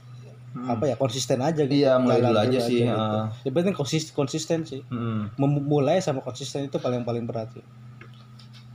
apa 0.57 0.83
ya 0.85 0.95
konsisten 0.95 1.39
aja 1.39 1.63
gitu. 1.63 1.75
Iya, 1.77 1.95
mulai 1.97 2.19
dulu 2.21 2.35
aja 2.37 2.59
sih, 2.61 2.79
gitu. 2.81 2.91
ah. 2.91 3.27
Yang 3.41 3.53
penting 3.53 3.73
konsisten 3.73 4.11
konsisten 4.13 4.59
sih. 4.63 4.81
Hmm. 4.87 5.27
Memulai 5.35 5.99
sama 5.99 6.19
konsisten 6.19 6.63
itu 6.63 6.75
paling 6.77 7.01
paling 7.01 7.23
berat. 7.23 7.51
sih. 7.51 7.63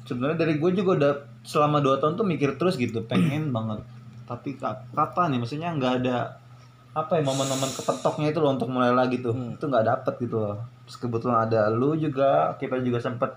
Sebenarnya 0.04 0.36
dari 0.38 0.56
gue 0.56 0.70
juga 0.74 0.90
udah 0.94 1.12
selama 1.42 1.78
dua 1.78 1.96
tahun 1.96 2.16
tuh 2.16 2.26
mikir 2.26 2.56
terus 2.56 2.74
gitu, 2.74 3.00
pengen 3.08 3.48
banget. 3.50 3.80
Tapi 4.24 4.56
ka- 4.56 4.84
kapan 4.90 5.32
nih? 5.32 5.38
Maksudnya 5.38 5.72
nggak 5.72 5.94
ada 6.00 6.36
apa 6.90 7.12
ya 7.14 7.22
momen-momen 7.22 7.70
kepetoknya 7.70 8.28
itu 8.28 8.38
loh 8.38 8.52
untuk 8.52 8.68
mulai 8.68 8.90
lagi 8.90 9.20
tuh. 9.20 9.32
Hmm. 9.32 9.54
Itu 9.54 9.64
nggak 9.64 9.84
dapet 9.86 10.14
gitu 10.18 10.36
loh. 10.38 10.56
Terus 10.84 10.96
kebetulan 10.98 11.44
ada 11.44 11.68
lu 11.68 11.92
juga, 11.94 12.56
kita 12.56 12.76
juga 12.78 12.98
sempet 12.98 13.30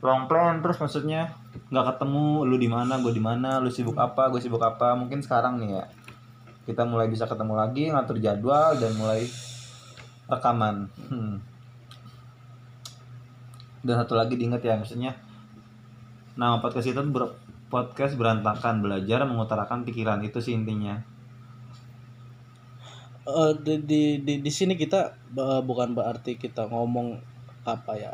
long 0.00 0.28
plan 0.28 0.60
terus 0.60 0.76
maksudnya 0.76 1.32
nggak 1.70 1.86
ketemu 1.94 2.46
lu 2.46 2.56
di 2.58 2.68
mana 2.70 2.98
gue 3.00 3.12
di 3.14 3.22
mana 3.22 3.58
lu 3.62 3.70
sibuk 3.70 3.96
apa 3.98 4.30
gue 4.30 4.40
sibuk 4.40 4.62
apa. 4.62 4.94
Mungkin 4.98 5.22
sekarang 5.22 5.60
nih 5.62 5.80
ya 5.80 5.84
kita 6.64 6.82
mulai 6.88 7.12
bisa 7.12 7.28
ketemu 7.28 7.54
lagi 7.60 7.92
ngatur 7.92 8.18
jadwal 8.18 8.76
dan 8.80 8.92
mulai 8.96 9.28
rekaman. 10.28 10.88
Hmm. 11.10 11.36
dan 13.84 14.00
satu 14.00 14.16
lagi 14.16 14.40
diingat 14.40 14.64
ya 14.64 14.80
maksudnya 14.80 15.12
nama 16.40 16.56
podcast 16.64 16.88
itu 16.88 17.04
ber- 17.04 17.36
podcast 17.68 18.16
berantakan 18.16 18.80
belajar 18.80 19.28
mengutarakan 19.28 19.84
pikiran 19.84 20.24
itu 20.24 20.40
sih 20.40 20.56
intinya. 20.56 21.04
Eh, 23.24 23.52
di, 23.60 23.74
di 23.84 24.02
di 24.20 24.34
di 24.44 24.50
sini 24.52 24.76
kita 24.76 25.16
eh, 25.32 25.62
bukan 25.64 25.96
berarti 25.96 26.36
kita 26.36 26.68
ngomong 26.68 27.16
apa 27.64 27.92
ya 27.96 28.12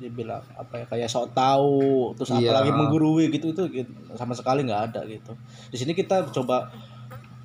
dibilang 0.00 0.40
apa 0.54 0.74
ya 0.74 0.84
kayak 0.86 1.06
sok 1.06 1.30
tahu 1.30 2.10
terus 2.14 2.32
Iya. 2.32 2.50
apalagi 2.50 2.72
menggurui 2.72 3.28
gitu 3.28 3.52
itu 3.52 3.62
gitu, 3.70 3.90
sama 4.14 4.32
sekali 4.32 4.64
nggak 4.64 4.82
ada 4.88 5.00
gitu 5.04 5.36
di 5.68 5.76
sini 5.76 5.92
kita 5.92 6.24
coba 6.26 6.72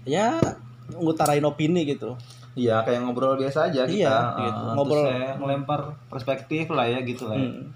ya 0.04 0.40
ngutarain 0.90 1.44
opini 1.44 1.84
gitu 1.86 2.16
Iya, 2.56 2.80
kayak 2.82 3.04
ngobrol 3.04 3.36
biasa 3.36 3.68
aja 3.68 3.84
kita. 3.84 3.92
Iya, 3.92 4.08
Ah, 4.08 4.40
gitu. 4.40 4.56
terus 4.56 4.76
Ngobrol. 4.80 5.04
saya 5.04 5.36
ngelempar 5.36 5.80
perspektif 6.08 6.72
lah 6.72 6.88
ya 6.88 7.04
gitu 7.04 7.28
lah. 7.28 7.36
ya. 7.36 7.44
Hmm. 7.46 7.68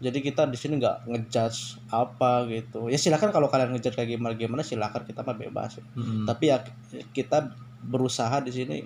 jadi 0.00 0.18
kita 0.18 0.48
di 0.48 0.56
sini 0.56 0.80
nggak 0.80 1.04
ngejudge 1.04 1.60
apa 1.86 2.48
gitu 2.48 2.88
ya 2.88 2.96
silakan 2.96 3.28
kalau 3.28 3.46
kalian 3.46 3.68
ngejudge 3.70 3.92
kayak 3.92 4.08
gimana 4.10 4.32
gimana 4.32 4.62
silakan 4.62 5.04
kita 5.04 5.20
mah 5.20 5.36
bebas 5.36 5.76
Mm-mm. 5.92 6.24
tapi 6.24 6.48
ya 6.48 6.64
kita 7.12 7.52
berusaha 7.82 8.40
di 8.40 8.48
sini 8.48 8.76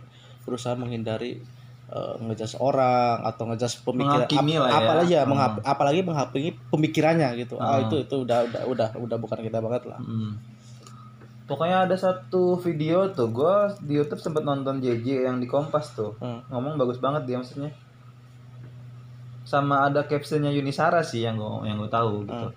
berusaha 0.43 0.75
menghindari 0.75 1.39
eh, 1.95 2.15
ngejudge 2.21 2.59
orang 2.59 3.23
atau 3.23 3.47
ngejudge 3.47 3.81
pemikiran 3.81 4.27
lah 4.27 4.67
ya. 4.67 4.75
apalagi 4.75 5.13
ya 5.13 5.23
Hmm. 5.23 5.31
menghap- 5.31 5.63
apalagi 5.63 6.01
menghakimi 6.03 6.51
pemikirannya 6.69 7.29
gitu 7.39 7.55
ah 7.57 7.79
Hmm. 7.79 7.87
itu 7.87 8.03
itu 8.03 8.15
udah 8.21 8.43
udah 8.45 8.63
udah 8.67 8.89
udah 8.99 9.17
bukan 9.17 9.39
kita 9.41 9.59
banget 9.59 9.87
lah 9.87 9.99
Mm. 9.99 10.35
Pokoknya 11.45 11.85
ada 11.85 11.93
satu 11.95 12.57
video 12.57 13.05
tuh, 13.11 13.29
gue 13.29 13.55
di 13.85 13.95
YouTube 13.95 14.17
sempat 14.19 14.41
nonton 14.43 14.81
JJ 14.81 15.29
yang 15.29 15.37
di 15.37 15.45
Kompas 15.45 15.93
tuh. 15.93 16.17
Hmm. 16.17 16.41
Ngomong 16.49 16.81
bagus 16.81 16.97
banget 16.97 17.29
dia 17.29 17.37
maksudnya. 17.37 17.69
Sama 19.45 19.85
ada 19.85 20.01
captionnya 20.03 20.49
Yunisara 20.49 21.05
sih 21.05 21.21
yang 21.21 21.37
gue 21.37 21.69
yang 21.69 21.77
gue 21.77 21.91
tahu 21.91 22.25
gitu. 22.25 22.49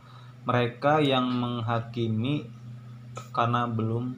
Mereka 0.45 1.04
yang 1.04 1.28
menghakimi 1.28 2.47
karena 3.36 3.67
belum 3.67 4.15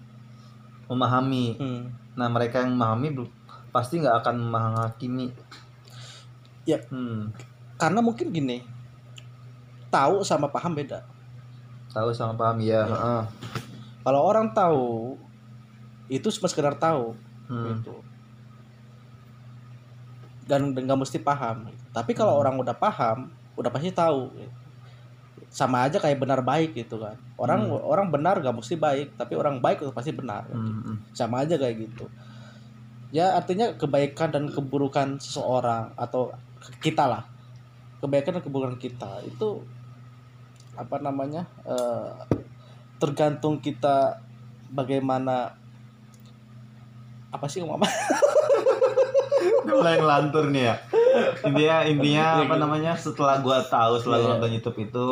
memahami. 0.86 1.58
Hmm. 1.58 1.89
Nah 2.13 2.29
mereka 2.29 2.62
yang 2.62 2.77
memahami 2.77 3.10
belum 3.12 3.29
pasti 3.69 3.99
nggak 3.99 4.17
akan 4.19 4.36
menghakimi. 4.41 5.29
Ya. 6.63 6.77
Hmm. 6.88 7.34
karena 7.75 7.97
mungkin 7.97 8.29
gini 8.29 8.62
tahu 9.88 10.21
sama 10.21 10.45
paham 10.45 10.75
beda 10.75 11.01
Tahu 11.89 12.13
sama 12.13 12.38
paham 12.38 12.62
ya. 12.62 12.86
heeh. 12.86 13.23
kalau 13.99 14.21
orang 14.21 14.53
tahu 14.53 15.17
itu 16.05 16.29
cuma 16.32 16.45
sekedar 16.45 16.75
tahu 16.75 17.17
Hmm. 17.45 17.65
gitu 17.73 17.97
dan 20.45 20.69
nggak 20.69 20.99
mesti 20.99 21.17
paham 21.17 21.69
tapi 21.89 22.13
kalau 22.13 22.38
orang 22.38 22.53
udah 22.55 22.73
paham 22.73 23.29
udah 23.53 23.69
pasti 23.69 23.89
tahu 23.89 24.29
gitu. 24.34 24.53
sama 25.49 25.86
aja 25.86 25.97
kayak 25.97 26.21
benar 26.21 26.41
baik 26.41 26.73
gitu 26.73 26.97
kan 26.97 27.17
orang 27.34 27.65
orang 27.69 28.10
benar 28.10 28.38
gak 28.38 28.53
mesti 28.53 28.77
baik 28.77 29.17
tapi 29.17 29.34
orang 29.34 29.58
baik 29.58 29.82
itu 29.82 29.89
pasti 29.89 30.13
benar 30.13 30.45
Hmm, 30.45 30.86
hmm. 30.86 30.97
sama 31.13 31.41
aja 31.41 31.58
kayak 31.58 31.89
gitu 31.89 32.05
ya 33.09 33.33
artinya 33.33 33.73
kebaikan 33.73 34.29
dan 34.29 34.45
keburukan 34.53 35.17
seseorang 35.17 35.89
atau 35.97 36.29
kita 36.77 37.09
lah 37.09 37.23
kebaikan 37.99 38.37
dan 38.37 38.43
keburukan 38.45 38.77
kita 38.77 39.25
itu 39.25 39.65
apa 40.77 41.01
namanya 41.03 41.43
eh, 41.65 42.09
tergantung 43.01 43.59
kita 43.59 44.21
bagaimana 44.71 45.57
apa 47.29 47.45
sih 47.49 47.61
apa 47.61 47.87
Udah 49.39 49.75
mulai 49.75 49.95
ngelantur 49.95 50.51
nih 50.51 50.67
ya. 50.67 50.75
Intinya 51.47 51.77
intinya 51.87 52.25
apa 52.43 52.55
namanya 52.59 52.91
setelah 52.95 53.39
gua 53.39 53.63
tahu 53.63 53.95
setelah 53.99 54.17
gua 54.19 54.27
Iya. 54.27 54.33
nonton 54.35 54.51
YouTube 54.55 54.79
itu 54.83 55.07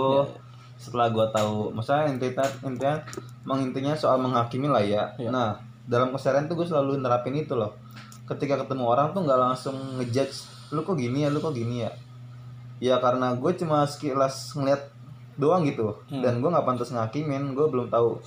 setelah 0.77 1.07
gua 1.09 1.25
tahu 1.31 1.71
maksudnya 1.71 2.11
intinya 2.11 2.43
intinya 2.67 2.95
mengintinya 3.47 3.93
soal 3.95 4.19
menghakimi 4.19 4.67
lah 4.67 4.83
ya. 4.83 5.07
Iya. 5.15 5.31
Nah, 5.31 5.55
dalam 5.87 6.11
keseharian 6.11 6.45
tuh 6.45 6.55
gue 6.55 6.67
selalu 6.67 6.99
nerapin 6.99 7.33
itu 7.33 7.51
loh. 7.51 7.73
Ketika 8.23 8.59
ketemu 8.59 8.83
orang 8.85 9.11
tuh 9.11 9.23
nggak 9.23 9.39
langsung 9.41 9.75
ngejudge 9.97 10.35
lu 10.69 10.83
kok 10.83 10.95
gini 10.95 11.23
ya, 11.23 11.29
lu 11.29 11.39
kok 11.39 11.51
gini 11.51 11.81
ya. 11.81 11.91
Ya 12.77 12.95
karena 12.97 13.33
gue 13.33 13.51
cuma 13.55 13.81
sekilas 13.83 14.51
ngeliat 14.53 14.91
doang 15.33 15.63
gitu 15.63 15.95
Hmm. 16.07 16.19
dan 16.19 16.37
gue 16.37 16.49
nggak 16.49 16.63
pantas 16.63 16.89
ngakimin, 16.89 17.53
gue 17.53 17.65
belum 17.65 17.87
tahu 17.87 18.17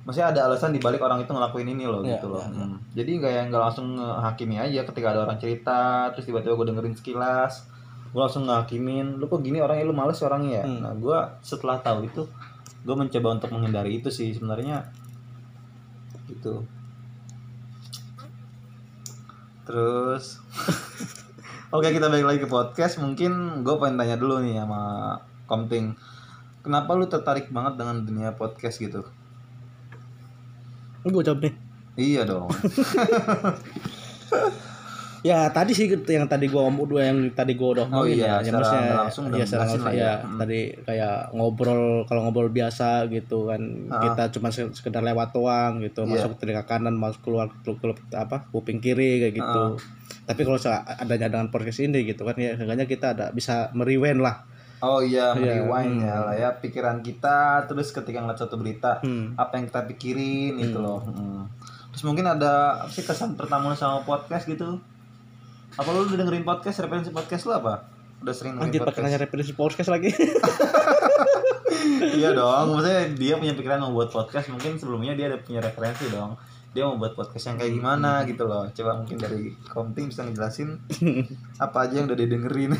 maksudnya 0.00 0.32
ada 0.32 0.40
alasan 0.46 0.72
dibalik 0.72 0.98
orang 0.98 1.20
itu 1.20 1.28
ngelakuin 1.28 1.68
ini 1.68 1.84
loh 1.84 2.00
Iya, 2.00 2.16
gitu 2.16 2.26
loh 2.26 2.40
iya, 2.40 2.50
iya. 2.50 2.64
Hmm. 2.64 2.76
jadi 2.90 3.10
nggak 3.20 3.32
yang 3.32 3.46
nggak 3.52 3.62
langsung 3.62 3.86
ngehakimi 3.94 4.56
aja 4.56 4.80
ketika 4.82 5.06
ada 5.12 5.20
orang 5.22 5.36
cerita 5.36 5.80
terus 6.10 6.24
tiba-tiba 6.24 6.56
gue 6.56 6.66
dengerin 6.72 6.96
sekilas 6.96 7.68
gue 8.08 8.18
langsung 8.18 8.42
ngehakimin 8.42 9.20
lu 9.20 9.28
kok 9.28 9.38
gini 9.38 9.60
orangnya 9.60 9.84
lu 9.84 9.92
males 9.92 10.18
orangnya 10.18 10.52
ya 10.56 10.64
Hmm. 10.64 10.80
nah 10.80 10.92
gue 10.96 11.18
setelah 11.40 11.78
tahu 11.78 12.08
itu 12.08 12.24
gue 12.80 12.94
mencoba 12.96 13.28
untuk 13.30 13.50
menghindari 13.52 14.00
itu 14.00 14.08
sih 14.08 14.32
sebenarnya 14.32 14.88
gitu 16.26 16.64
terus. 19.70 20.42
Oke 21.74 21.94
kita 21.94 22.10
balik 22.10 22.26
lagi 22.26 22.40
ke 22.42 22.50
podcast. 22.50 22.98
Mungkin 22.98 23.62
gue 23.62 23.74
pengen 23.78 23.94
tanya 23.94 24.18
dulu 24.18 24.42
nih 24.42 24.58
sama 24.58 24.82
Komting. 25.46 25.94
Kenapa 26.66 26.98
lu 26.98 27.06
tertarik 27.06 27.46
banget 27.54 27.78
dengan 27.78 28.02
dunia 28.02 28.34
podcast 28.34 28.82
gitu? 28.82 29.06
Gue 31.06 31.22
jawab 31.22 31.46
nih 31.46 31.70
iya 32.00 32.24
dong 32.24 32.48
ya 35.20 35.48
tadi 35.48 35.72
sih 35.72 35.84
gitu, 35.86 36.04
yang 36.06 36.24
tadi 36.24 36.48
gua 36.48 36.64
ngomong 36.64 36.86
dua 36.86 37.02
yang 37.06 37.28
tadi 37.30 37.52
gua 37.52 37.76
udah 37.76 37.86
Oh 37.92 38.04
iya, 38.04 38.40
ya, 38.40 38.40
secara 38.40 38.48
yang 38.48 38.56
maksudnya 38.56 38.94
langsung 38.96 39.24
ya, 39.30 39.44
secara 39.44 39.60
langsung 39.62 39.82
ya, 39.84 39.92
ya. 39.92 40.12
Hmm. 40.18 40.38
tadi 40.38 40.60
kayak 40.80 41.16
ngobrol 41.30 41.82
kalau 42.04 42.20
ngobrol 42.22 42.48
biasa 42.48 42.88
gitu 43.06 43.38
kan 43.46 43.60
Ah. 43.88 44.00
kita 44.02 44.22
cuma 44.32 44.48
se- 44.48 44.72
sekedar 44.72 45.00
lewat 45.00 45.30
doang 45.30 45.78
gitu 45.78 46.02
Iya. 46.02 46.24
masuk 46.24 46.36
telinga 46.36 46.64
kanan 46.64 46.94
masuk 46.94 47.20
keluar 47.22 47.52
keluar, 47.60 47.94
apa 48.10 48.48
kuping 48.48 48.78
kiri 48.78 49.20
kayak 49.20 49.34
gitu 49.36 49.60
Ah. 49.66 49.76
tapi 50.24 50.40
kalau 50.42 50.56
adanya 50.96 51.28
dengan 51.28 51.48
podcast 51.48 51.80
ini 51.80 52.02
gitu 52.02 52.22
kan 52.22 52.34
ya 52.34 52.54
seenggaknya 52.54 52.86
kita 52.86 53.12
ada 53.12 53.26
bisa 53.30 53.68
meriwen 53.72 54.18
lah 54.18 54.48
oh 54.80 54.98
iya 54.98 55.36
Iya, 55.36 55.60
rewind 55.60 56.00
hmm. 56.00 56.06
ya 56.06 56.16
lah 56.22 56.34
ya 56.34 56.48
pikiran 56.56 57.00
kita 57.00 57.68
terus 57.68 57.90
ketika 57.90 58.18
ngeliat 58.18 58.38
satu 58.38 58.56
berita 58.56 58.96
Hmm. 58.98 59.36
apa 59.36 59.60
yang 59.60 59.68
kita 59.68 59.84
pikirin 59.86 60.56
gitu 60.56 60.80
loh 60.80 61.04
Hmm. 61.04 61.44
terus 61.90 62.06
mungkin 62.06 62.24
ada 62.24 62.80
apa 62.80 62.88
sih 62.88 63.02
kesan 63.02 63.34
pertama 63.34 63.74
sama 63.74 64.00
podcast 64.00 64.46
gitu 64.46 64.80
apa 65.78 65.88
lu 65.94 66.06
udah 66.06 66.18
dengerin 66.18 66.42
podcast 66.42 66.82
referensi 66.82 67.10
podcast 67.14 67.42
lu 67.46 67.52
apa? 67.54 67.86
Udah 68.20 68.34
sering 68.34 68.58
dengerin 68.58 68.70
Anjir 68.70 68.80
podcast? 68.82 69.04
nanya 69.06 69.18
referensi 69.22 69.52
podcast 69.54 69.90
lagi. 69.92 70.10
Iya 72.00 72.36
dong 72.36 72.76
maksudnya 72.76 73.12
dia 73.16 73.34
punya 73.40 73.54
pikiran 73.56 73.80
mau 73.80 73.92
buat 73.94 74.10
podcast 74.12 74.52
mungkin 74.52 74.76
sebelumnya 74.76 75.16
dia 75.16 75.32
ada 75.32 75.38
punya 75.40 75.62
referensi 75.64 76.10
dong. 76.12 76.36
Dia 76.74 76.84
mau 76.84 77.00
buat 77.00 77.16
podcast 77.16 77.54
yang 77.54 77.56
kayak 77.56 77.72
gimana 77.72 78.26
gitu 78.28 78.44
loh. 78.44 78.68
Coba 78.74 79.00
mungkin 79.00 79.16
dari 79.16 79.54
Komting 79.68 80.12
bisa 80.12 80.26
ngejelasin 80.26 80.76
apa 81.64 81.76
aja 81.86 81.94
yang 82.02 82.06
udah 82.10 82.18
didengerin 82.18 82.72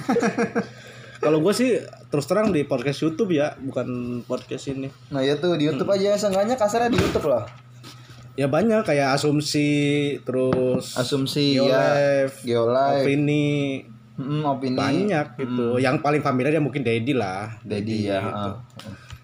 kalau 1.25 1.45
gue 1.45 1.53
sih 1.53 1.77
terus 2.09 2.25
terang 2.25 2.49
di 2.49 2.65
podcast 2.65 3.01
YouTube 3.05 3.33
ya 3.37 3.55
bukan 3.61 4.21
podcast 4.25 4.73
ini. 4.73 4.89
Nah 5.15 5.21
ya 5.25 5.37
tuh 5.37 5.57
di 5.57 5.69
YouTube 5.69 5.89
aja. 5.93 6.17
Seenggaknya 6.17 6.57
kasarnya 6.61 6.91
di 6.93 6.99
YouTube 7.01 7.29
lah 7.31 7.70
ya 8.35 8.47
banyak 8.47 8.83
kayak 8.83 9.15
asumsi 9.15 9.71
terus 10.23 10.95
asumsi 10.95 11.59
ya. 11.59 11.67
Geolive, 11.67 12.35
Geolive 12.47 13.01
opini. 13.03 13.49
Hmm, 14.21 14.43
opini. 14.45 14.77
Banyak 14.77 15.27
gitu. 15.41 15.81
Yang 15.81 15.97
paling 16.05 16.21
familiar 16.21 16.53
ya 16.53 16.63
mungkin 16.63 16.85
Dedi 16.85 17.17
lah. 17.17 17.57
Dedi 17.65 18.07
ya 18.07 18.21
gitu. 18.21 18.51
ah. 18.53 18.55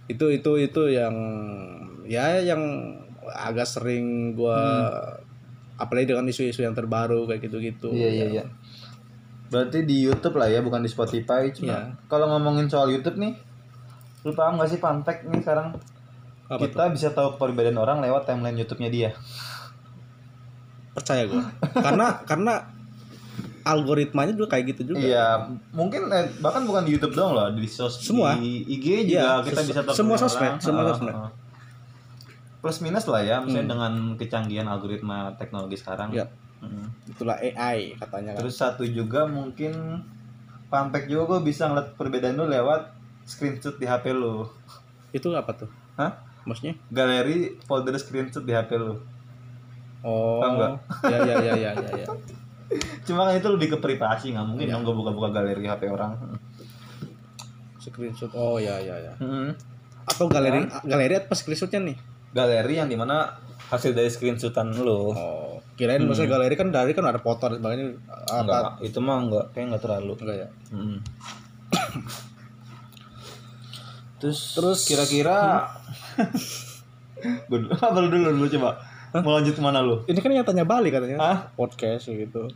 itu 0.06 0.26
itu 0.30 0.50
itu 0.62 0.82
yang 0.88 1.14
ya 2.06 2.38
yang 2.38 2.62
agak 3.26 3.66
sering 3.66 4.32
gua 4.38 4.56
apalagi 5.76 6.14
dengan 6.14 6.24
isu-isu 6.24 6.62
yang 6.62 6.72
terbaru 6.72 7.26
kayak 7.26 7.42
gitu-gitu. 7.44 7.90
Iya 7.92 8.08
iya 8.08 8.26
iya. 8.40 8.44
Berarti 9.46 9.86
di 9.86 10.02
YouTube 10.02 10.38
lah 10.38 10.50
ya 10.50 10.62
bukan 10.62 10.82
di 10.82 10.90
Spotify 10.90 11.50
cuma 11.54 11.70
Iya. 11.70 11.80
kalau 12.10 12.26
ngomongin 12.32 12.66
soal 12.66 12.90
YouTube 12.90 13.18
nih 13.18 13.34
lu 14.26 14.34
paham 14.34 14.58
gak 14.58 14.66
sih 14.66 14.82
fun 14.82 15.06
fact 15.06 15.22
nih 15.30 15.38
sekarang 15.38 15.70
Apa 16.46 16.62
kita 16.62 16.82
bisa 16.88 17.08
tahu 17.10 17.34
kepribadian 17.34 17.74
orang 17.74 17.98
lewat 17.98 18.24
timeline 18.24 18.54
YouTube-nya 18.56 18.88
dia 18.88 19.10
percaya 20.92 21.26
gua 21.26 21.44
karena 21.84 22.06
karena 22.22 22.54
algoritmanya 23.62 24.32
juga 24.32 24.54
kayak 24.54 24.64
gitu 24.72 24.94
juga 24.94 25.02
Iya, 25.02 25.26
mungkin 25.70 26.06
eh, 26.08 26.30
bahkan 26.38 26.62
bukan 26.62 26.86
di 26.86 26.94
YouTube 26.94 27.12
doang 27.12 27.34
loh, 27.34 27.50
di 27.50 27.66
sos 27.66 27.98
Semua. 27.98 28.38
di 28.38 28.62
IG 28.64 29.04
juga 29.04 29.12
Iya, 29.12 29.30
kita 29.42 29.60
bisa 29.60 29.80
tahu 29.82 29.92
semua 29.92 30.16
sosmed, 30.16 30.46
orang. 30.48 30.62
semua 30.62 30.82
sosmed. 30.86 31.12
ah. 31.12 31.30
Plus 32.56 32.78
minus 32.80 33.04
lah 33.04 33.20
ya, 33.20 33.36
misalnya 33.38 33.60
Hmm. 33.60 33.72
dengan 33.74 33.92
kecanggihan 34.14 34.66
algoritma 34.66 35.34
teknologi 35.36 35.76
sekarang. 35.76 36.10
Iya. 36.10 36.26
Hmm. 36.56 36.88
itulah 37.06 37.36
AI 37.36 37.94
katanya 37.94 38.32
kan 38.32 38.40
Terus 38.40 38.56
satu 38.56 38.82
juga 38.82 39.22
mungkin 39.24 40.02
fact 40.66 41.06
juga 41.06 41.36
gue 41.36 41.40
bisa 41.44 41.68
ngeliat 41.68 41.94
perbedaan 41.94 42.34
lu 42.34 42.48
lewat 42.48 42.90
screenshot 43.22 43.76
di 43.76 43.84
HP 43.84 44.10
lu. 44.10 44.48
itu 45.10 45.28
apa 45.30 45.52
tuh 45.54 45.70
Hah? 45.94 46.16
Maksudnya 46.46 46.74
Galeri 46.88 47.36
folder 47.60 47.92
screenshot 47.94 48.40
di 48.40 48.50
HP 48.50 48.70
lu. 48.74 48.94
oh 50.00 50.38
Paham 50.38 50.52
nggak? 50.56 50.72
ya 51.04 51.18
ya 51.20 51.36
ya 51.36 51.54
ya 51.54 51.70
ya, 51.74 51.90
ya. 51.98 52.08
Cuma 53.06 53.26
kan 53.26 53.34
itu 53.34 53.46
lebih 53.46 53.68
ke 53.68 53.78
privasi, 53.78 54.30
nggak 54.30 54.42
mungkin 54.44 54.66
dong 54.68 54.82
gue 54.82 54.94
buka-buka 54.94 55.28
galeri 55.32 55.62
HP 55.62 55.86
orang. 55.86 56.14
screenshot 57.78 58.30
oh 58.32 58.56
ya 58.56 58.74
ya 58.76 58.96
ya 58.96 59.12
Hmm. 59.16 59.54
atau 60.04 60.26
galeri 60.26 60.66
galeri 60.82 61.14
apa 61.16 61.30
screenshotnya 61.32 61.82
nih 61.84 61.96
Galeri 62.28 62.74
yang 62.76 62.86
di 62.86 62.94
mana 62.94 63.30
hasil 63.66 63.90
dari 63.90 64.06
screenshotan 64.06 64.74
lu. 64.76 65.10
oh 65.10 65.62
kirain 65.74 66.02
maksudnya 66.02 66.30
galeri 66.32 66.54
kan 66.54 66.68
dari 66.68 66.90
kan 66.90 67.04
ada 67.04 67.16
foto 67.16 67.46
dan 67.46 67.56
sebagainya 67.56 67.86
apa 68.26 68.40
Enggak, 68.40 68.62
itu 68.82 68.98
mah 68.98 69.16
enggak, 69.20 69.44
kayak 69.50 69.66
enggak 69.68 69.82
terlalu. 69.82 70.12
enggak 70.16 70.36
ya 70.36 70.48
Hmm. 70.68 70.98
Terus 74.16 74.40
Terus 74.52 74.80
kira-kira 74.82 75.68
gue 77.48 77.58
dulu, 77.58 77.72
apa 77.72 77.98
lu 77.98 78.08
dulu 78.08 78.28
dulu 78.34 78.48
coba. 78.50 78.70
Mau 79.16 79.32
lanjut 79.32 79.52
ke 79.52 79.62
mana 79.62 79.80
lu? 79.80 80.04
ini 80.04 80.18
kan 80.18 80.28
yang 80.28 80.44
tanya 80.44 80.62
balik 80.62 80.92
katanya 80.92 81.16
Hah? 81.16 81.38
podcast 81.52 82.04
gitu 82.06 82.52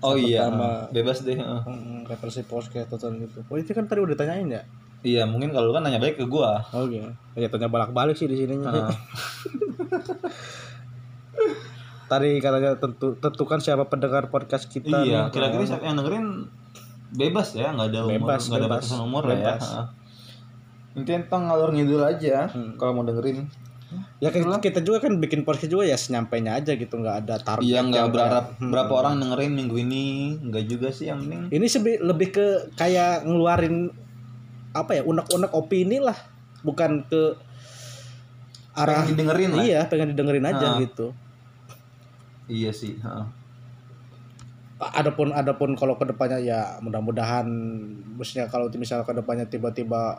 Oh 0.00 0.16
iya, 0.16 0.48
pertama. 0.48 0.88
bebas 0.88 1.22
deh. 1.22 1.36
Hmm, 1.36 2.02
referensi 2.02 2.42
podcast 2.42 2.88
atau 2.90 3.12
gitu 3.12 3.44
oh 3.44 3.54
itu 3.54 3.70
kan 3.70 3.84
tadi 3.84 4.00
udah 4.00 4.12
ditanyain 4.12 4.48
ya 4.50 4.62
Iya, 5.02 5.26
mungkin 5.26 5.50
kalau 5.50 5.68
lu 5.68 5.74
kan 5.74 5.82
nanya 5.82 5.98
balik 5.98 6.16
ke 6.16 6.24
gua. 6.24 6.62
oh 6.72 6.86
iya 6.86 7.10
ya 7.34 7.46
tanya 7.46 7.66
balik 7.66 7.90
balik 7.90 8.14
sih 8.14 8.24
di 8.24 8.34
sininya 8.34 8.70
Heeh. 8.70 8.90
tadi 12.08 12.30
katanya 12.38 12.76
tentu 12.76 13.16
tentukan 13.16 13.58
siapa 13.58 13.84
pendengar 13.86 14.28
podcast 14.28 14.68
kita 14.68 15.00
iya, 15.02 15.26
Nah, 15.26 15.30
kira-kira 15.30 15.64
siapa 15.64 15.84
yang 15.84 15.96
dengerin 15.96 16.26
bebas 17.12 17.52
ya, 17.52 17.72
nggak 17.72 17.88
ada 17.88 18.00
umur, 18.02 18.12
Bebas, 18.14 18.42
nggak 18.46 18.58
ada 18.58 18.68
batasan 18.70 19.00
umur 19.00 19.22
ya. 19.24 19.36
Bebas. 19.36 19.64
Intinya 20.92 21.20
tentang 21.22 21.42
ngalur 21.46 21.70
ngidul 21.70 22.02
aja 22.02 22.48
Hmm. 22.48 22.76
kalau 22.76 22.92
mau 22.94 23.04
dengerin. 23.04 23.48
ya 24.18 24.28
kita, 24.28 24.56
kita 24.58 24.80
juga 24.80 25.04
kan 25.04 25.12
bikin 25.14 25.42
podcast 25.42 25.68
juga 25.68 25.84
ya 25.84 25.92
senyampainya 25.94 26.56
aja 26.56 26.72
gitu 26.72 26.96
nggak 26.96 27.16
ada 27.20 27.36
target 27.38 27.60
Iya, 27.62 27.80
nggak 27.82 28.06
berharap 28.08 28.44
kayak, 28.46 28.56
hmm. 28.58 28.70
berapa 28.72 28.92
orang 28.94 29.14
dengerin 29.18 29.52
minggu 29.52 29.76
ini, 29.78 30.04
nggak 30.42 30.64
juga 30.66 30.88
sih 30.88 31.06
yang 31.06 31.20
penting. 31.20 31.52
ini 31.52 31.66
sebi- 31.66 32.00
lebih 32.00 32.28
ke 32.30 32.46
kayak 32.72 33.20
ngeluarin 33.22 33.92
apa 34.72 34.90
ya 34.94 35.02
unek-unek 35.02 35.52
opini 35.52 35.98
lah 35.98 36.16
bukan 36.62 37.04
ke 37.04 37.36
arah 38.72 39.04
Pengen 39.04 39.08
didengerin 39.12 39.50
lah. 39.50 39.60
iya 39.62 39.80
pengen 39.84 40.08
didengerin 40.10 40.46
aja 40.46 40.66
Ah. 40.66 40.76
gitu 40.78 41.12
Iya 42.46 42.70
sih. 42.70 42.96
heeh. 42.96 43.26
adapun 44.80 45.30
adapun 45.30 45.76
kalau 45.76 45.94
ke 45.94 46.02
depannya 46.04 46.40
ya 46.40 46.80
mudah-mudahan 46.80 47.46
maksudnya 48.10 48.48
kalau 48.48 48.66
misalnya 48.72 49.04
ke 49.04 49.12
depannya 49.12 49.44
tiba-tiba 49.44 50.18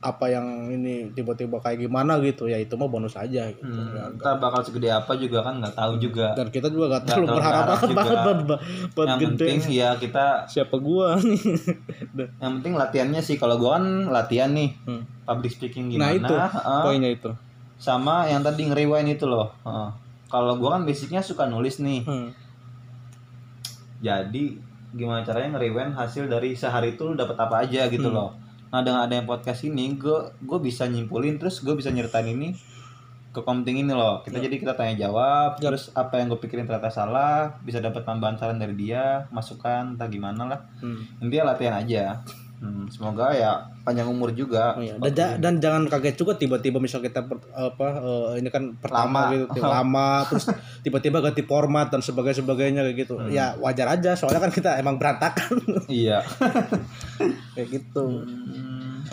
apa 0.00 0.24
yang 0.26 0.46
ini 0.66 1.12
tiba-tiba 1.12 1.60
kayak 1.60 1.76
gimana 1.82 2.16
gitu 2.18 2.48
ya 2.48 2.56
itu 2.56 2.72
mah 2.72 2.86
bonus 2.86 3.12
aja 3.14 3.44
gitu 3.46 3.60
Hmm, 3.62 3.92
Ya, 3.92 4.08
ntar 4.10 4.36
bakal 4.36 4.60
segede 4.62 4.88
apa 4.88 5.12
juga 5.14 5.42
kan 5.42 5.60
nggak 5.60 5.74
tahu 5.74 5.92
juga. 5.98 6.32
dan 6.32 6.48
kita 6.48 6.66
juga 6.66 6.88
gak 6.90 7.02
Nggak 7.02 7.16
terlalu 7.18 7.28
berharap 7.30 7.64
banget 7.68 7.84
juga. 7.84 7.98
banget 8.00 8.38
buat, 8.88 9.06
yang 9.06 9.18
gede 9.18 9.28
penting 9.28 9.58
ya 9.70 9.88
kita, 9.94 10.26
siapa 10.46 10.76
gua 10.78 11.08
nih 11.20 11.40
yang 12.38 12.52
penting 12.56 12.72
latihannya 12.74 13.20
sih. 13.20 13.36
Kalau 13.36 13.56
gua 13.56 13.76
kan 13.76 13.84
latihan 14.08 14.48
nih, 14.50 14.72
Hmm. 14.82 15.04
public 15.22 15.52
speaking 15.52 15.92
nah 15.92 16.08
gimana. 16.08 16.16
itu 16.18 16.34
heeh. 16.34 16.80
poinnya 16.82 17.10
itu 17.10 17.30
sama 17.76 18.24
yang 18.24 18.40
tadi 18.40 18.64
nge-rewind 18.66 19.08
itu 19.10 19.24
loh. 19.24 19.52
heeh. 19.62 19.88
Kalau 20.26 20.56
gua 20.56 20.76
kan 20.76 20.82
basicnya 20.82 21.20
suka 21.20 21.44
nulis 21.44 21.76
nih. 21.78 22.00
Hmm. 22.02 22.32
Jadi 24.00 24.56
gimana 24.90 25.20
caranya 25.20 25.54
nge-rewind 25.54 25.92
hasil 25.92 26.24
dari 26.26 26.50
sehari 26.52 26.94
itu 26.94 27.04
lu 27.04 27.14
dapat 27.14 27.36
apa 27.36 27.60
aja 27.60 27.84
gitu 27.86 28.08
Hmm. 28.08 28.16
loh. 28.16 28.30
Nah 28.70 28.80
dengan 28.86 29.02
adanya 29.06 29.26
podcast 29.26 29.66
ini, 29.66 29.98
gue 29.98 30.34
gue 30.42 30.58
bisa 30.62 30.86
nyimpulin 30.86 31.42
terus 31.42 31.58
gue 31.62 31.74
bisa 31.74 31.90
nyeritain 31.90 32.26
ini 32.26 32.54
ke 33.30 33.40
komting 33.46 33.86
ini 33.86 33.92
loh. 33.94 34.22
Kita 34.26 34.42
jadi 34.42 34.58
kita 34.58 34.74
tanya 34.74 35.06
jawab, 35.06 35.58
Yap. 35.58 35.70
terus 35.70 35.94
apa 35.94 36.18
yang 36.18 36.34
gue 36.34 36.40
pikirin 36.42 36.66
ternyata 36.66 36.90
salah, 36.90 37.62
bisa 37.62 37.78
dapat 37.78 38.02
tambahan 38.02 38.34
saran 38.34 38.58
dari 38.58 38.74
dia, 38.74 39.30
masukan, 39.30 39.94
entah 39.94 40.10
gimana 40.10 40.50
lah. 40.50 40.60
Hmm. 40.82 41.06
Intinya 41.22 41.54
latihan 41.54 41.78
aja. 41.78 42.22
Hmm, 42.60 42.84
semoga 42.86 43.32
ya 43.32 43.56
panjang 43.80 44.04
umur 44.04 44.28
juga. 44.30 44.76
Oh, 44.76 44.80
iya. 44.80 44.92
dan, 44.94 45.10
ja- 45.10 45.36
dan 45.38 45.54
jangan 45.56 45.88
kaget 45.88 46.12
juga 46.14 46.36
tiba-tiba 46.36 46.76
misal 46.76 47.00
kita 47.00 47.24
per- 47.24 47.40
apa 47.50 47.86
eh, 47.96 48.38
ini 48.38 48.48
kan 48.48 48.76
pertama 48.76 49.08
Lama. 49.18 49.32
gitu 49.32 49.44
tiba- 49.50 49.72
lama 49.76 50.08
terus 50.28 50.44
tiba-tiba 50.80 51.18
ganti 51.20 51.40
format 51.42 51.88
dan 51.88 52.00
sebagainya 52.00 52.38
sebagainya 52.38 52.80
kayak 52.82 52.98
gitu 53.00 53.14
Hmm. 53.16 53.28
ya 53.28 53.56
wajar 53.56 53.88
aja 53.90 54.12
soalnya 54.12 54.40
kan 54.40 54.52
kita 54.52 54.76
emang 54.76 54.94
berantakan 54.94 55.56
Iya. 55.88 56.20
kayak 57.56 57.68
gitu 57.72 58.04
Hmm. 58.20 59.08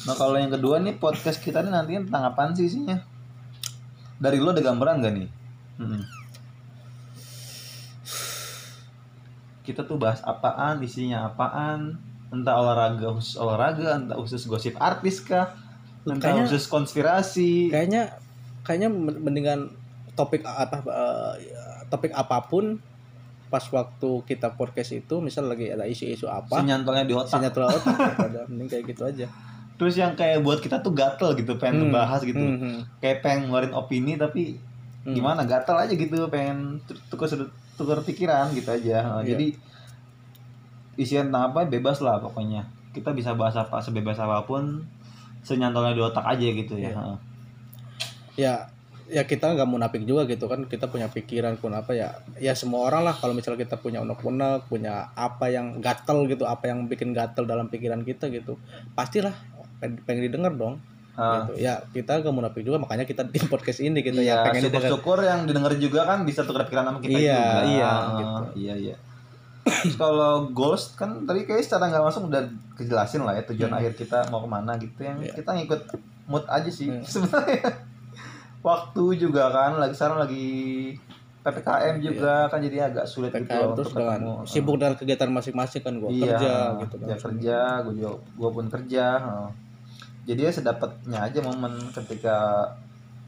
Nah 0.00 0.14
kalau 0.14 0.36
yang 0.36 0.48
kedua 0.50 0.76
nih 0.78 0.94
podcast 0.94 1.38
kita 1.38 1.60
nih 1.60 1.72
nantinya 1.72 2.04
tentang 2.04 2.24
apaan 2.26 2.52
sih 2.52 2.64
isinya? 2.66 3.00
Dari 4.16 4.36
lo 4.36 4.50
ada 4.50 4.60
gambaran 4.60 5.00
gak 5.00 5.14
nih? 5.14 5.28
Hmm. 5.76 6.04
Kita 9.60 9.84
tuh 9.84 9.96
bahas 9.96 10.20
apaan, 10.20 10.80
isinya 10.80 11.24
apaan? 11.26 11.96
Entah 12.30 12.54
olahraga 12.56 13.10
khusus 13.10 13.34
olahraga, 13.34 13.96
entah 13.96 14.16
khusus 14.16 14.42
gosip 14.44 14.74
artis 14.76 15.18
kah? 15.20 15.50
Entah 16.02 16.30
Kayaknya- 16.30 16.46
khusus 16.46 16.64
konspirasi. 16.66 17.68
kayaknya 17.68 18.14
kayaknya 18.60 18.88
men- 18.88 19.20
mendingan 19.20 19.60
topik 20.12 20.42
apa 20.42 20.78
eh, 20.80 21.32
topik 21.86 22.12
apa 22.12 22.40
pun 22.42 22.78
pas 23.46 23.64
waktu 23.64 24.10
kita 24.24 24.54
podcast 24.54 24.94
itu 24.94 25.18
misal 25.18 25.44
lagi 25.44 25.66
ada 25.66 25.82
isu-isu 25.82 26.24
apa 26.24 26.54
Senyantolnya 26.56 27.02
di 27.02 27.12
otak. 27.12 27.42
sinyal 27.42 27.66
otak 27.68 27.98
ada 28.28 28.46
mending 28.46 28.68
kayak 28.68 28.84
gitu 28.86 29.02
aja 29.04 29.26
Terus 29.74 29.96
yang 29.96 30.12
kayak 30.12 30.40
buat 30.40 30.60
kita 30.60 30.76
tuh 30.78 30.92
gatel 30.92 31.32
gitu, 31.34 31.56
pengen 31.56 31.80
Hmm. 31.80 31.82
ngebahas 31.88 32.20
gitu. 32.20 32.36
Hmm, 32.36 32.60
hmm. 32.60 32.78
Kayak 32.98 33.16
pengen 33.20 33.48
ngeluarin 33.48 33.72
opini 33.72 34.12
tapi 34.14 34.60
Hmm. 35.00 35.16
gimana 35.16 35.42
gatel 35.42 35.72
aja 35.74 35.88
gitu 35.90 36.28
pengen 36.28 36.76
tu- 36.84 37.00
tukar 37.08 37.24
sudut 37.26 37.48
tukar 37.74 37.96
pikiran 37.98 38.52
gitu 38.52 38.68
aja 38.68 39.00
Nah, 39.00 39.18
Iya. 39.18 39.32
jadi 39.32 39.46
isian 40.96 41.30
tentang 41.30 41.52
apa 41.52 41.66
bebas 41.66 42.00
lah 42.00 42.18
pokoknya. 42.18 42.66
Kita 42.90 43.14
bisa 43.14 43.34
bahas 43.34 43.54
apa 43.54 43.78
sebebas 43.78 44.18
apa 44.18 44.42
pun 44.42 44.82
senyantolnya 45.42 45.94
di 45.94 46.02
otak 46.02 46.26
aja 46.26 46.46
gitu 46.46 46.74
ya. 46.76 46.90
Heeh. 46.92 47.16
ya 48.38 48.54
ya 49.10 49.26
kita 49.26 49.52
nggak 49.52 49.66
munafik 49.66 50.02
juga 50.02 50.26
gitu 50.26 50.46
kan. 50.46 50.66
Kita 50.66 50.86
punya 50.86 51.06
pikiran 51.06 51.54
pun 51.56 51.74
apa 51.74 51.94
ya 51.94 52.18
ya 52.38 52.54
semua 52.54 52.86
orang 52.86 53.06
lah. 53.06 53.14
Kalau 53.14 53.32
misalnya 53.32 53.62
kita 53.62 53.78
punya 53.78 54.02
unek-unek 54.02 54.66
punya 54.66 55.10
apa 55.14 55.50
yang 55.50 55.78
gatel 55.78 56.26
gitu 56.26 56.44
apa 56.44 56.70
yang 56.70 56.86
bikin 56.86 57.10
gatel 57.10 57.44
dalam 57.44 57.68
pikiran 57.68 58.02
kita 58.02 58.26
gitu 58.28 58.58
pastilah 58.94 59.34
pengen, 59.78 60.02
pengen 60.02 60.22
didengar 60.26 60.54
dong. 60.54 60.78
Gitu. 61.20 61.60
Ya 61.60 61.84
kita 61.92 62.22
nggak 62.22 62.32
munafik 62.32 62.62
juga. 62.64 62.80
Makanya 62.80 63.04
kita 63.04 63.28
di 63.28 63.38
podcast 63.44 63.80
ini 63.80 64.00
gitu 64.00 64.18
iya 64.18 64.40
ya 64.40 64.46
pengen 64.46 64.66
didengar. 64.66 64.88
syukur-syukur 64.88 65.18
yang 65.20 65.40
didengar 65.44 65.72
juga 65.76 66.00
kan 66.04 66.24
bisa 66.24 66.42
tukar 66.42 66.64
pikiran 66.64 66.90
sama 66.90 66.98
kita 66.98 67.18
Iya, 67.18 67.38
juga. 67.38 67.60
iya, 67.66 67.90
gitu. 68.16 68.42
iya 68.56 68.74
iya 68.76 68.96
kalau 70.00 70.48
goals 70.50 70.94
kan 70.94 71.24
tadi 71.24 71.44
kayak 71.44 71.62
secara 71.62 71.88
nggak 71.88 72.02
langsung 72.02 72.26
udah 72.26 72.42
kejelasin 72.74 73.22
lah 73.22 73.34
ya 73.34 73.42
tujuan 73.44 73.70
Hmm. 73.70 73.78
akhir 73.80 73.92
kita 73.96 74.18
mau 74.28 74.40
ke 74.40 74.48
mana 74.48 74.72
gitu 74.76 75.00
yang 75.00 75.18
Iya. 75.18 75.32
kita 75.36 75.50
ngikut 75.54 75.80
mood 76.26 76.44
aja 76.46 76.70
sih 76.70 76.88
Hmm. 76.88 77.04
sebenarnya 77.12 77.60
waktu 78.60 79.04
juga 79.16 79.48
kan 79.48 79.76
lagi 79.76 79.94
sekarang 79.96 80.18
lagi 80.20 80.48
ppkm 81.40 81.96
juga 81.98 82.44
kan 82.46 82.60
jadi 82.60 82.92
agak 82.92 83.08
sulit 83.08 83.32
gitu 83.32 83.48
PKM 83.48 83.64
loh 83.64 83.72
terus 83.72 83.88
untuk 83.90 84.04
ketemu 84.04 84.32
sibuk 84.44 84.76
dengan 84.76 84.94
kegiatan 84.94 85.30
masing-masing 85.32 85.80
kan 85.80 85.94
gua 85.96 86.10
iya, 86.12 86.36
kerja 86.36 86.52
gitu 86.84 86.94
kan 87.00 87.08
kerja 87.16 87.58
gue 87.80 87.92
juga 87.96 88.10
gue 88.20 88.50
pun 88.52 88.66
kerja 88.68 89.04
oh. 89.24 89.50
jadi 90.28 90.40
ya 90.44 90.52
sedapatnya 90.52 91.18
aja 91.24 91.40
momen 91.40 91.72
ketika 91.96 92.36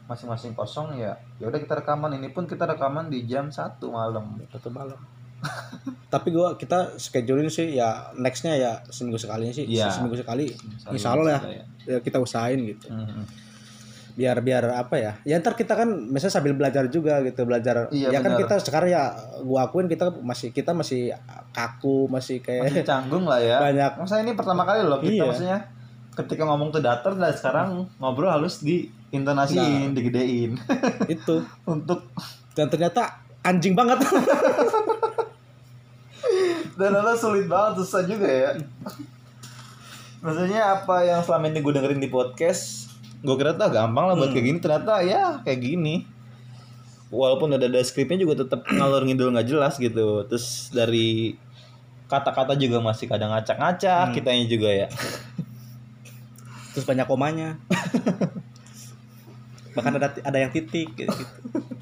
masing-masing 0.04 0.52
kosong 0.52 0.92
ya 1.00 1.16
ya 1.40 1.48
udah 1.48 1.56
kita 1.56 1.80
rekaman 1.80 2.12
ini 2.12 2.28
pun 2.28 2.44
kita 2.44 2.68
rekaman 2.68 3.08
di 3.08 3.24
jam 3.24 3.48
satu 3.48 3.88
malam 3.88 4.36
satu 4.52 4.68
malam 4.68 5.00
tapi 6.08 6.28
gua 6.28 6.54
kita 6.54 6.94
schedulein 6.96 7.48
sih 7.48 7.72
ya 7.72 8.12
nextnya 8.14 8.54
ya 8.54 8.72
seminggu 8.86 9.16
sekali 9.16 9.48
sih 9.48 9.64
Iya. 9.64 9.88
seminggu 9.88 10.14
sekali 10.14 10.46
Misalnya 10.46 10.92
Insya 10.92 11.10
Allah 11.10 11.26
ya. 11.26 11.40
ya. 11.42 11.64
ya 11.86 11.98
kita 11.98 12.18
usahain 12.18 12.60
gitu 12.60 12.86
Mhm. 12.88 13.24
biar 14.12 14.36
biar 14.38 14.64
apa 14.76 14.94
ya 14.94 15.12
ya 15.24 15.40
ntar 15.40 15.52
kita 15.52 15.72
kan 15.72 15.88
misalnya 15.88 16.34
sambil 16.34 16.52
belajar 16.52 16.84
juga 16.86 17.16
gitu 17.22 17.42
belajar 17.42 17.88
Iya, 17.88 18.12
ya 18.12 18.20
kan 18.20 18.36
benar. 18.36 18.40
kita 18.44 18.54
sekarang 18.60 18.88
ya 18.90 19.02
gua 19.40 19.64
akuin 19.64 19.88
kita 19.88 20.12
masih 20.14 20.50
kita 20.50 20.70
masih 20.70 21.16
kaku 21.50 22.06
masih 22.06 22.38
kayak 22.38 22.68
masih 22.68 22.84
canggung 22.84 23.24
lah 23.24 23.40
ya 23.40 23.56
banyak 23.58 23.92
masa 23.96 24.20
ini 24.20 24.32
pertama 24.32 24.62
kali 24.62 24.84
loh 24.84 25.00
kita 25.00 25.16
Iya. 25.16 25.24
maksudnya 25.24 25.58
ketika 26.12 26.44
ngomong 26.44 26.68
tuh 26.70 26.78
datar 26.78 27.16
dan 27.16 27.32
sekarang 27.32 27.88
ngobrol 27.96 28.28
harus 28.28 28.60
diintonasiin 28.60 29.88
Nah. 29.88 29.96
digedein 29.96 30.60
itu 31.08 31.40
untuk 31.66 32.12
dan 32.52 32.68
ternyata 32.68 33.16
anjing 33.40 33.72
banget 33.72 33.96
dan 36.74 36.88
ternyata 36.90 37.14
sulit 37.14 37.46
banget 37.46 37.72
susah 37.80 38.02
juga 38.02 38.26
ya. 38.26 38.50
Maksudnya 40.20 40.60
apa 40.78 41.02
yang 41.02 41.20
selama 41.20 41.48
ini 41.48 41.58
gue 41.58 41.72
dengerin 41.72 41.98
di 41.98 42.06
podcast 42.06 42.88
gue 43.22 43.34
kira 43.34 43.54
tuh 43.54 43.70
gampang 43.70 44.10
lah 44.10 44.14
buat 44.14 44.30
Hmm. 44.30 44.34
kayak 44.34 44.46
gini. 44.46 44.58
Ternyata 44.58 44.92
ya 45.02 45.22
kayak 45.40 45.60
gini. 45.60 45.94
Walaupun 47.08 47.52
udah 47.52 47.68
ada 47.68 47.82
skripnya 47.82 48.18
juga 48.18 48.42
tetap 48.42 48.64
ngalor 48.72 49.04
ngidul 49.04 49.30
nggak 49.30 49.46
jelas 49.46 49.76
gitu. 49.76 50.26
Terus 50.26 50.70
dari 50.70 51.38
kata-kata 52.06 52.54
juga 52.54 52.78
masih 52.78 53.06
kadang 53.06 53.30
ngacak-ngacak 53.30 54.10
Hmm. 54.10 54.14
kitanya 54.14 54.44
juga 54.46 54.68
ya. 54.68 54.88
Terus 56.72 56.84
banyak 56.84 57.04
komanya. 57.04 57.60
Bahkan 59.72 59.92
ada 59.96 60.08
ada 60.12 60.36
yang 60.36 60.52
titik 60.52 60.92
gitu, 60.92 61.08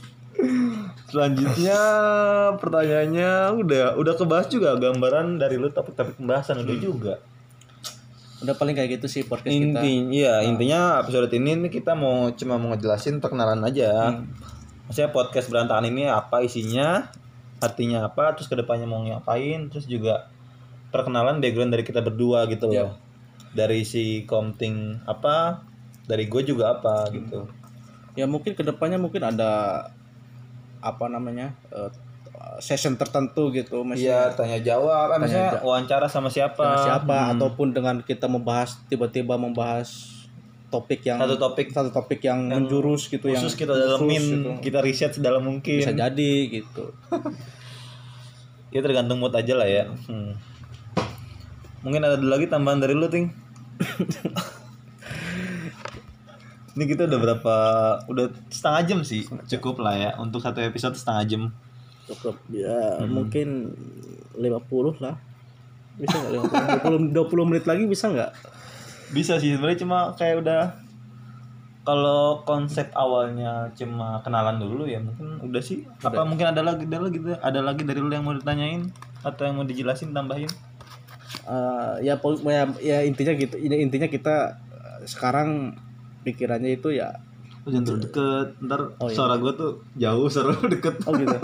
Selanjutnya 1.11 1.81
pertanyaannya 2.62 3.31
udah 3.59 3.85
udah 3.99 4.14
kebahas 4.14 4.46
juga 4.46 4.79
gambaran 4.79 5.42
dari 5.42 5.59
lu 5.59 5.68
topik-topik 5.68 6.16
pembahasan 6.16 6.62
udah 6.62 6.79
juga. 6.79 7.14
udah 8.40 8.57
paling 8.57 8.73
kayak 8.73 8.96
gitu 8.96 9.20
sih 9.20 9.23
podcast 9.29 9.53
kita 9.53 9.85
Inti 9.85 10.16
iya 10.16 10.40
intinya 10.40 11.05
episode 11.05 11.29
ini 11.29 11.61
kita 11.68 11.92
mau 11.92 12.33
cuma 12.33 12.57
mau 12.57 12.73
ngejelasin 12.73 13.20
perkenalan 13.20 13.61
aja. 13.68 14.16
Hmm. 14.16 14.33
Maksudnya 14.88 15.12
podcast 15.12 15.53
berantakan 15.53 15.92
ini 15.92 16.09
apa 16.09 16.40
isinya, 16.40 17.12
artinya 17.61 18.09
apa, 18.09 18.33
terus 18.33 18.49
ke 18.49 18.57
depannya 18.57 18.88
mau 18.88 19.05
ngapain, 19.05 19.68
terus 19.68 19.85
juga 19.85 20.33
perkenalan 20.88 21.38
background 21.38 21.77
dari 21.77 21.85
kita 21.85 22.01
berdua 22.01 22.49
gitu 22.49 22.73
loh. 22.73 22.96
Dari 23.53 23.85
si 23.85 24.25
Komting 24.25 25.05
apa, 25.05 25.62
dari 26.11 26.27
gue 26.27 26.42
juga 26.42 26.75
apa 26.75 27.07
gitu. 27.14 27.46
ya 28.18 28.27
mungkin 28.27 28.59
ke 28.59 28.66
depannya 28.66 28.99
mungkin 28.99 29.23
ada 29.23 29.87
apa 30.81 31.05
namanya 31.07 31.53
eh, 31.71 31.90
session 32.59 32.97
tertentu 32.97 33.53
gitu 33.53 33.85
Iya, 33.85 33.87
maksudnya 33.87 34.21
tanya 34.33 34.59
jawab, 34.61 35.07
eh, 35.12 35.19
maksudnya 35.21 35.51
wawancara 35.61 36.07
sama 36.09 36.29
siapa? 36.29 36.57
dengan 36.57 36.81
siapa 36.81 37.16
Hmm. 37.21 37.33
ataupun 37.37 37.69
dengan 37.71 37.97
kita 38.01 38.27
membahas 38.27 38.81
tiba-tiba 38.88 39.37
membahas 39.37 40.09
topik 40.71 41.03
yang 41.03 41.19
Satu 41.19 41.35
topik 41.37 41.66
satu 41.69 41.90
topik 41.90 42.23
yang, 42.23 42.47
menjurus 42.47 43.11
gitu 43.11 43.27
yang 43.27 43.43
khusus 43.43 43.59
kita 43.59 43.75
dalamin, 43.75 44.23
gitu. 44.23 44.51
kita 44.62 44.79
riset 44.81 45.12
sedalam 45.12 45.43
mungkin. 45.43 45.83
bisa 45.83 45.93
jadi 45.93 46.33
gitu 46.49 46.95
Ya 48.71 48.79
tergantung 48.81 49.19
mood 49.19 49.35
aja 49.35 49.51
lah 49.59 49.66
ya. 49.66 49.90
Hmm. 50.07 50.38
Mungkin 51.83 52.07
ada 52.07 52.14
lagi 52.16 52.47
tambahan 52.47 52.79
dari 52.79 52.95
lu, 52.95 53.11
Ting. 53.11 53.27
Ini 56.81 56.88
kita 56.88 57.05
udah 57.05 57.19
berapa? 57.21 57.55
Udah 58.09 58.33
setengah 58.49 58.83
jam 58.88 59.01
sih. 59.05 59.29
Cukup 59.29 59.85
lah 59.85 59.93
ya 60.01 60.11
untuk 60.16 60.40
satu 60.40 60.64
episode 60.64 60.97
setengah 60.97 61.25
jam. 61.29 61.43
cukup 62.11 62.43
ya 62.51 62.99
mungkin 63.07 63.71
50 64.35 64.99
lah 64.99 65.14
bisa 65.95 66.16
nggak 66.19 66.83
50 66.83 67.14
20, 67.14 67.38
20 67.38 67.49
menit 67.55 67.64
lagi 67.71 67.87
bisa 67.87 68.11
nggak 68.11 68.33
Bisa 69.14 69.38
sih 69.38 69.55
sebenarnya 69.55 69.87
cuma 69.87 69.99
kayak 70.19 70.43
udah 70.43 70.62
kalau 71.81 72.43
konsep 72.47 72.90
awalnya 72.99 73.71
cuma 73.79 74.19
kenalan 74.27 74.59
dulu 74.59 74.85
ya 74.87 75.01
mungkin 75.01 75.40
udah 75.43 75.62
sih. 75.64 75.83
Apa 76.03 76.23
mungkin 76.23 76.51
ada 76.51 76.62
lagi 76.62 76.87
ada 76.87 76.99
lagi 76.99 77.19
ada 77.23 77.61
lagi 77.62 77.83
dari 77.83 77.99
lu 77.99 78.12
yang 78.12 78.23
mau 78.23 78.37
ditanyain 78.37 78.87
atau 79.23 79.43
yang 79.49 79.57
mau 79.59 79.66
dijelasin 79.66 80.12
tambahin? 80.12 80.51
Eh, 81.49 81.95
ya, 82.05 82.21
ya 82.21 82.64
ya 82.79 82.99
intinya 83.03 83.33
gitu 83.35 83.55
intinya 83.59 84.07
kita 84.07 84.61
sekarang 85.09 85.75
pikirannya 86.22 86.76
itu 86.76 86.92
ya 86.92 87.11
Oh, 87.61 87.68
jangan 87.68 87.85
terlalu 87.92 88.02
deket, 88.09 88.48
ntar 88.64 88.80
Oh, 88.96 89.12
iya. 89.12 89.16
suara 89.20 89.35
gue 89.37 89.52
tuh 89.52 89.85
jauh, 89.92 90.26
suara 90.33 90.56
lu 90.56 90.64
deket. 90.64 90.96
oh 91.04 91.12
gitu. 91.12 91.37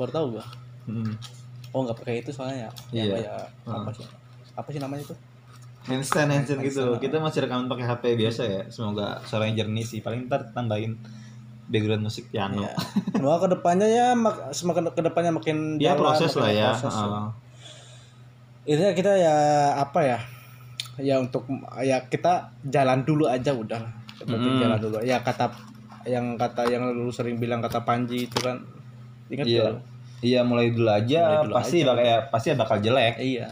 Baru 0.00 0.08
tahu 0.08 0.26
gua. 0.40 0.44
Hmm. 0.88 1.12
oh 1.68 1.84
nggak 1.84 2.00
pakai 2.00 2.24
itu 2.24 2.32
soalnya 2.32 2.64
ya. 2.64 3.04
Iya. 3.04 3.28
ya 3.28 3.34
apa 3.68 3.92
sih? 3.92 4.08
Apa 4.56 4.68
sih 4.72 4.80
namanya 4.80 5.04
itu? 5.04 5.12
Handstand 5.84 6.32
handstand 6.32 6.64
gitu. 6.64 6.96
Kita 6.96 7.20
masih 7.20 7.44
rekaman 7.44 7.68
pakai 7.68 7.84
HP 7.84 8.16
biasa 8.16 8.40
ya. 8.44 8.62
Semoga 8.72 9.20
suaranya 9.28 9.60
jernih 9.60 9.84
sih. 9.84 10.00
Paling 10.00 10.32
ntar 10.32 10.48
tambahin 10.56 10.96
background 11.68 12.08
musik 12.08 12.32
piano. 12.32 12.64
Ya 12.64 12.72
semoga 13.12 13.44
ke 13.44 13.48
depannya 13.52 13.84
ya 13.84 14.06
mak 14.16 14.56
semakin 14.56 14.88
ke 14.96 15.02
depannya 15.04 15.32
makin 15.36 15.76
ya 15.76 15.92
jalan, 15.92 16.00
proses 16.00 16.30
makin 16.32 16.40
lah 16.40 16.50
ya. 16.50 16.68
proses. 16.72 16.94
Heeh. 16.96 17.26
intinya 18.68 18.92
kita 18.96 19.12
ya 19.16 19.36
apa 19.76 20.00
ya 20.04 20.18
ya 20.98 21.16
untuk 21.16 21.46
ya 21.78 22.04
kita 22.04 22.52
jalan 22.62 23.02
dulu 23.02 23.26
aja 23.26 23.54
udah. 23.54 23.82
Penting 24.18 24.58
Hmm. 24.58 24.62
jalan 24.62 24.78
dulu. 24.78 24.98
Ya 25.00 25.22
kata 25.22 25.50
yang 26.04 26.34
kata 26.34 26.66
yang 26.66 26.90
lu 26.90 27.08
sering 27.08 27.38
bilang 27.38 27.62
kata 27.62 27.82
Panji 27.82 28.26
itu 28.26 28.38
kan 28.40 28.58
ingat 29.28 29.44
iya. 29.46 29.68
iya 30.18 30.40
mulai 30.42 30.72
dulu 30.72 30.88
aja 30.88 31.38
Mulai 31.38 31.44
dulu 31.46 31.54
pasti 31.54 31.76
aja. 31.80 31.86
bakal 31.92 32.04
ya, 32.04 32.18
pasti 32.28 32.46
bakal 32.52 32.76
jelek. 32.80 33.14
Iya. 33.18 33.48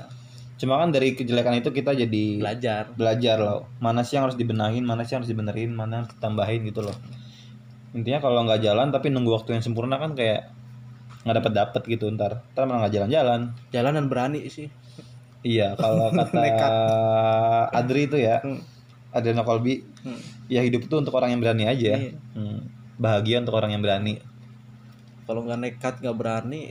Cuma 0.56 0.80
kan 0.80 0.88
dari 0.88 1.12
kejelekan 1.12 1.60
itu 1.60 1.68
kita 1.68 1.92
jadi 1.92 2.24
belajar. 2.40 2.82
belajar 2.96 3.36
loh. 3.38 3.68
Mana 3.78 4.00
sih 4.02 4.16
yang 4.16 4.24
harus 4.26 4.34
dibenahin 4.34 4.82
mana 4.82 5.04
sih 5.04 5.14
yang 5.14 5.20
harus 5.22 5.30
dibenerin 5.30 5.70
mana 5.70 6.00
yang 6.00 6.02
harus 6.08 6.16
ditambahin 6.16 6.60
gitu 6.64 6.80
loh. 6.80 6.96
Intinya 7.92 8.18
kalau 8.18 8.42
nggak 8.42 8.60
jalan 8.60 8.88
tapi 8.88 9.12
nunggu 9.12 9.30
waktu 9.36 9.56
yang 9.56 9.62
sempurna 9.62 10.00
kan 10.00 10.16
kayak 10.16 10.48
nggak 11.22 11.36
dapat 11.44 11.52
dapat 11.52 11.82
gitu 11.86 12.08
ntar. 12.10 12.40
Ntar 12.56 12.64
malah 12.64 12.88
nggak 12.88 12.94
jalan-jalan. 12.96 13.40
Jalan 13.70 13.92
dan 13.94 14.06
berani 14.08 14.40
sih 14.48 14.66
Iya, 15.46 15.78
kalau 15.78 16.10
kata. 16.18 16.66
Adri 17.70 18.02
itu 18.04 18.18
ya, 18.18 18.42
Hmm. 18.42 18.58
Adriana 19.10 19.42
Kolbi, 19.42 19.78
Hmm. 20.02 20.18
ya 20.46 20.60
hidup 20.60 20.82
itu 20.82 20.94
untuk 20.94 21.14
orang 21.14 21.30
yang 21.30 21.40
berani 21.40 21.64
aja. 21.64 21.94
Iya. 21.94 22.18
Hmm. 22.32 22.66
Bahagia 22.96 23.38
untuk 23.38 23.54
orang 23.54 23.70
yang 23.70 23.80
berani. 23.80 24.18
kalau 25.22 25.42
nggak 25.42 25.58
nekat 25.58 25.94
nggak 25.98 26.16
berani 26.16 26.70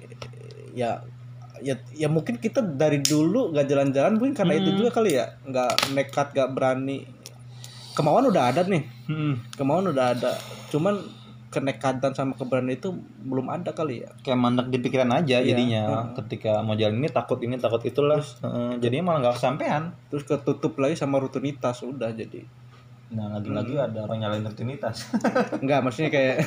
ya 0.74 1.04
ya 1.60 1.76
ya 1.92 2.08
mungkin 2.08 2.40
kita 2.40 2.64
dari 2.64 3.00
dulu 3.00 3.52
nggak 3.52 3.68
jalan-jalan 3.68 4.16
mungkin 4.16 4.32
karena 4.32 4.56
itu 4.56 4.72
Hmm. 4.72 4.78
juga 4.78 4.90
kali 4.94 5.12
ya 5.14 5.28
nggak 5.44 5.92
nekat 5.92 6.28
nggak 6.32 6.50
berani 6.52 7.04
kemauan 7.92 8.24
udah 8.26 8.44
ada 8.48 8.64
nih 8.64 8.88
Hmm. 9.06 9.44
kemauan 9.52 9.92
udah 9.92 10.06
ada 10.10 10.40
cuman 10.68 11.04
kenekatan 11.56 12.12
sama 12.12 12.34
keberanian 12.34 12.76
itu 12.76 12.92
belum 13.22 13.48
ada 13.48 13.72
kali 13.72 14.04
ya 14.04 14.12
Kayak 14.20 14.38
mandek 14.38 14.68
di 14.68 14.78
pikiran 14.80 15.08
aja 15.14 15.40
Iya. 15.40 15.48
jadinya. 15.48 15.82
Hmm. 15.88 16.12
Ketika 16.16 16.60
mau 16.60 16.74
jalan 16.74 16.98
ini 16.98 17.08
takut 17.08 17.40
ini 17.40 17.56
takut 17.56 17.80
itulah. 17.82 18.20
Heeh, 18.20 18.78
jadinya 18.78 19.10
malah 19.10 19.20
nggak 19.22 19.36
kesampean. 19.36 19.84
terus 20.08 20.24
ketutup 20.24 20.76
lagi 20.76 20.94
sama 20.94 21.18
rutinitas 21.18 21.80
udah 21.82 22.12
jadi 22.12 22.44
Nah 23.08 23.32
lagi-lagi 23.32 23.74
ada 23.76 24.04
orang 24.04 24.20
nyalain 24.20 24.44
rutinitas. 24.44 25.08
enggak 25.64 25.80
maksudnya 25.80 26.10
kayak 26.10 26.44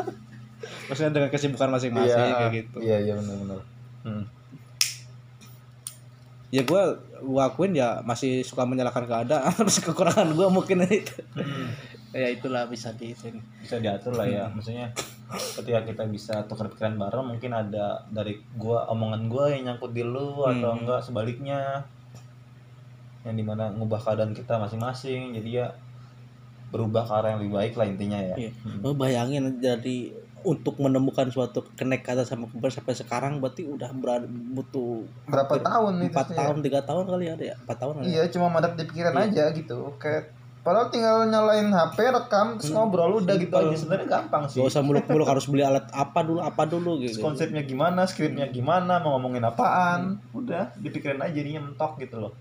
maksudnya 0.88 1.12
dengan 1.12 1.28
kesibukan 1.28 1.70
masing-masing 1.70 2.12
kayak 2.34 2.52
gitu 2.52 2.76
Iya 2.78 2.96
iya 3.00 3.12
benar-benar. 3.14 3.60
Hmm. 4.02 4.24
ya 6.48 6.62
gue 6.62 6.82
gua 7.20 7.48
akuin 7.48 7.72
ya 7.72 7.98
masih 8.00 8.40
suka 8.40 8.62
menyalahkan 8.62 9.04
keadaan 9.04 9.50
terus 9.58 9.80
kekurangan 9.80 10.30
gue 10.30 10.48
mungkin 10.48 10.86
itu 10.86 11.18
ya 12.14 12.30
itulah 12.30 12.70
bisa 12.70 12.94
di 12.94 13.10
itu 13.10 13.34
Bisa 13.58 13.82
diatur 13.82 14.14
lah 14.14 14.26
ya. 14.30 14.46
Maksudnya 14.46 14.94
ketika 15.58 15.82
kita 15.82 16.02
bisa 16.06 16.34
tukar 16.46 16.70
pikiran 16.70 16.94
bareng 16.94 17.26
mungkin 17.26 17.50
ada 17.50 18.06
dari 18.06 18.38
gua 18.54 18.86
omongan 18.88 19.26
gua 19.26 19.50
yang 19.50 19.66
nyangkut 19.74 19.90
di 19.90 20.06
lu 20.06 20.46
atau 20.46 20.70
Hmm. 20.70 20.86
enggak 20.86 21.02
sebaliknya. 21.02 21.82
Yang 23.26 23.34
di 23.40 23.44
mana 23.44 23.74
ngubah 23.74 23.98
keadaan 23.98 24.30
kita 24.30 24.62
masing-masing. 24.62 25.34
Jadi 25.34 25.58
ya 25.58 25.74
berubah 26.70 27.06
ke 27.06 27.12
arah 27.14 27.28
yang 27.34 27.40
lebih 27.42 27.54
baik 27.54 27.72
lah 27.74 27.86
intinya 27.86 28.18
ya. 28.18 28.36
Iya. 28.38 28.50
Lo 28.82 28.94
bayangin 28.94 29.58
jadi 29.58 30.10
untuk 30.44 30.76
menemukan 30.76 31.24
suatu 31.32 31.64
kenekatan 31.72 32.20
sama 32.20 32.44
keberanian 32.52 32.76
sampai 32.76 32.94
sekarang 32.94 33.32
berarti 33.40 33.64
udah 33.64 33.88
berada, 33.96 34.28
butuh 34.28 35.00
berapa 35.24 35.56
tahun 35.56 36.04
itu 36.04 36.12
empat 36.12 36.36
tahun 36.36 36.56
tiga 36.60 36.84
tahun 36.84 37.04
kali 37.08 37.24
ada 37.32 37.44
ya? 37.48 37.56
Empat 37.64 37.76
tahun 37.80 37.92
kali 37.96 38.04
ya? 38.04 38.12
iya 38.12 38.22
cuma 38.28 38.52
mandek 38.52 38.76
di 38.76 38.84
pikiran 38.84 39.16
aja 39.16 39.48
gitu. 39.56 39.88
Kayak 39.96 40.33
padahal 40.64 40.88
tinggal 40.88 41.28
nyalain 41.28 41.68
HP 41.68 42.08
rekam 42.08 42.56
terus 42.56 42.72
ngobrol 42.72 43.20
udah 43.20 43.36
gitu 43.36 43.52
aja. 43.52 43.76
Sebenarnya 43.76 44.08
gampang 44.08 44.48
sih. 44.48 44.64
Gak 44.64 44.72
usah 44.72 44.80
muluk-muluk 44.80 45.28
harus 45.28 45.44
beli 45.44 45.60
alat 45.60 45.84
apa 45.92 46.24
dulu 46.24 46.40
apa 46.40 46.64
dulu 46.64 47.04
Terus 47.04 47.20
gitu 47.20 47.22
konsepnya 47.22 47.60
gimana 47.68 48.08
skripnya 48.08 48.48
gimana 48.48 49.04
mau 49.04 49.20
ngomongin 49.20 49.44
apaan. 49.44 50.16
Udah 50.32 50.72
dipikirin 50.80 51.20
aja 51.20 51.36
jadinya 51.36 51.68
mentok 51.68 52.00
gitu 52.00 52.16
loh. 52.16 52.32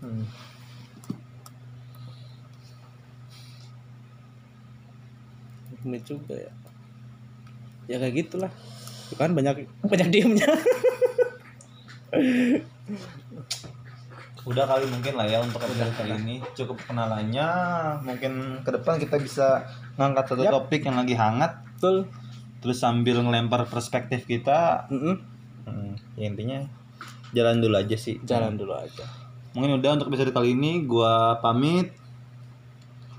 Hmm. 0.00 0.24
ini 5.80 5.96
juga 6.04 6.36
ya. 6.36 6.52
Ya 7.90 7.96
kayak 7.98 8.14
gitulah. 8.14 8.52
Kan 9.18 9.34
banyak 9.34 9.66
banyak 9.82 10.08
diemnya 10.14 10.46
udah 14.48 14.64
kali 14.64 14.88
mungkin 14.88 15.14
lah 15.20 15.26
ya 15.28 15.38
untuk 15.44 15.60
episode 15.60 15.92
kali 15.96 16.16
ini. 16.16 16.36
Cukup 16.56 16.80
kenalannya. 16.88 17.48
Mungkin 18.00 18.64
ke 18.64 18.70
depan 18.72 18.96
kita 18.96 19.20
bisa 19.20 19.68
ngangkat 20.00 20.24
satu 20.32 20.42
Yap. 20.44 20.52
topik 20.56 20.88
yang 20.88 20.96
lagi 20.96 21.12
hangat. 21.12 21.60
Betul. 21.76 22.08
Terus 22.60 22.78
sambil 22.80 23.20
ngelempar 23.20 23.68
perspektif 23.68 24.24
kita. 24.24 24.88
Mm-mm. 24.88 25.16
hmm, 25.68 25.92
ya 26.16 26.24
intinya 26.28 26.58
jalan 27.36 27.60
dulu 27.60 27.76
aja 27.76 27.96
sih. 27.96 28.16
Jalan 28.24 28.56
dulu 28.56 28.72
aja. 28.72 29.04
Mungkin 29.52 29.82
udah 29.82 29.90
untuk 29.98 30.08
episode 30.14 30.32
kali 30.32 30.56
ini 30.56 30.84
gua 30.88 31.36
pamit. 31.44 31.92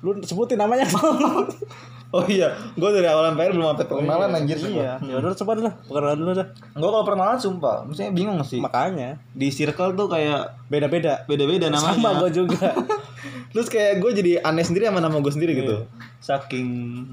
Lu 0.01 0.17
sebutin 0.25 0.57
namanya 0.57 0.89
oh 2.11 2.23
iya 2.27 2.51
gua 2.75 2.91
dari 2.91 3.07
awal 3.07 3.31
sampai 3.31 3.51
belum 3.51 3.67
sampai 3.71 3.85
perkenalan 3.87 4.29
anjir. 4.35 4.57
iya. 4.67 4.99
Ya 4.99 5.15
udah 5.19 5.31
coba 5.35 5.51
dulu 5.57 5.69
perkenalan 5.87 6.17
dulu 6.19 6.31
dah. 6.35 6.47
Gua 6.75 6.89
kalau 6.91 7.05
perkenalan 7.07 7.39
sumpah 7.39 7.75
maksudnya 7.87 8.11
bingung 8.11 8.39
sih. 8.43 8.59
Makanya. 8.59 9.19
Di 9.31 9.47
circle 9.49 9.95
tuh 9.95 10.07
kayak 10.11 10.67
beda-beda 10.67 11.23
beda-beda 11.25 11.71
namanya. 11.71 11.95
Sama 11.95 12.11
gue 12.23 12.29
juga. 12.43 12.71
Terus 13.51 13.67
kayak 13.67 13.99
gue 13.99 14.11
jadi 14.15 14.31
aneh 14.39 14.63
sendiri 14.63 14.87
sama 14.87 15.03
nama 15.03 15.19
gue 15.19 15.33
sendiri 15.33 15.51
gitu. 15.59 15.83
Saking 16.23 16.67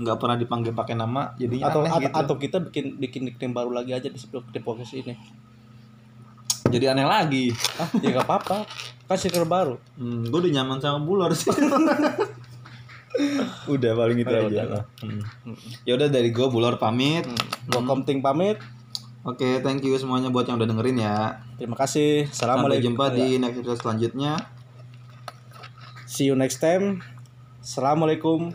nggak 0.07 0.17
pernah 0.23 0.39
dipanggil 0.39 0.71
pakai 0.71 0.95
nama, 0.95 1.35
jadinya 1.35 1.67
atau 1.67 1.83
aneh 1.83 1.91
atau, 1.91 2.03
gitu. 2.07 2.15
atau 2.15 2.35
kita 2.39 2.57
bikin 2.71 2.85
bikin 2.95 3.21
nickname 3.27 3.55
baru 3.59 3.75
lagi 3.75 3.91
aja 3.91 4.07
di 4.07 4.15
sebelum 4.15 4.47
di 4.47 4.63
podcast 4.63 4.95
ini. 4.95 5.19
Jadi 6.69 6.85
aneh 6.87 7.07
lagi. 7.09 7.51
ah 7.81 7.89
ya 7.99 8.13
gak 8.15 8.29
apa-apa. 8.29 8.57
Kan 9.09 9.17
stiker 9.17 9.49
baru. 9.49 9.81
Hmm, 9.97 10.29
gue 10.29 10.39
udah 10.39 10.53
nyaman 10.63 10.79
sama 10.79 11.01
bulor 11.03 11.33
sih. 11.33 11.49
udah 13.75 13.93
paling 13.95 14.19
Udah, 14.21 14.39
aja 14.39 14.47
udah. 14.47 14.65
lah. 14.69 14.85
Hmm. 15.01 15.23
Ya 15.83 15.97
udah 15.97 16.09
dari 16.09 16.31
gue 16.31 16.47
bulor 16.47 16.77
pamit. 16.77 17.25
gue 17.67 17.83
komting 17.85 18.21
pamit 18.21 18.59
Oke, 19.27 19.61
thank 19.61 19.83
you 19.83 19.93
semuanya 19.99 20.31
buat 20.31 20.47
yang 20.47 20.57
udah 20.57 20.69
dengerin 20.69 20.99
ya. 20.99 21.43
terima 21.59 21.77
kasih 21.77 22.25
Sampai 22.25 22.33
assalamualaikum 22.33 22.85
jumpa 22.95 23.05
di 23.13 23.37
next 23.37 23.61
episode 23.61 23.81
selanjutnya. 23.83 24.33
see 26.07 26.25
you 26.25 26.39
next 26.39 26.59
time 26.59 27.05
assalamualaikum 27.61 28.55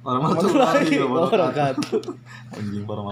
Warahmatullahi 0.00 0.96
warahmatullahi 0.96 1.12
wabarakatuh. 1.12 2.00
Anjing 2.56 2.84
parah 2.88 3.04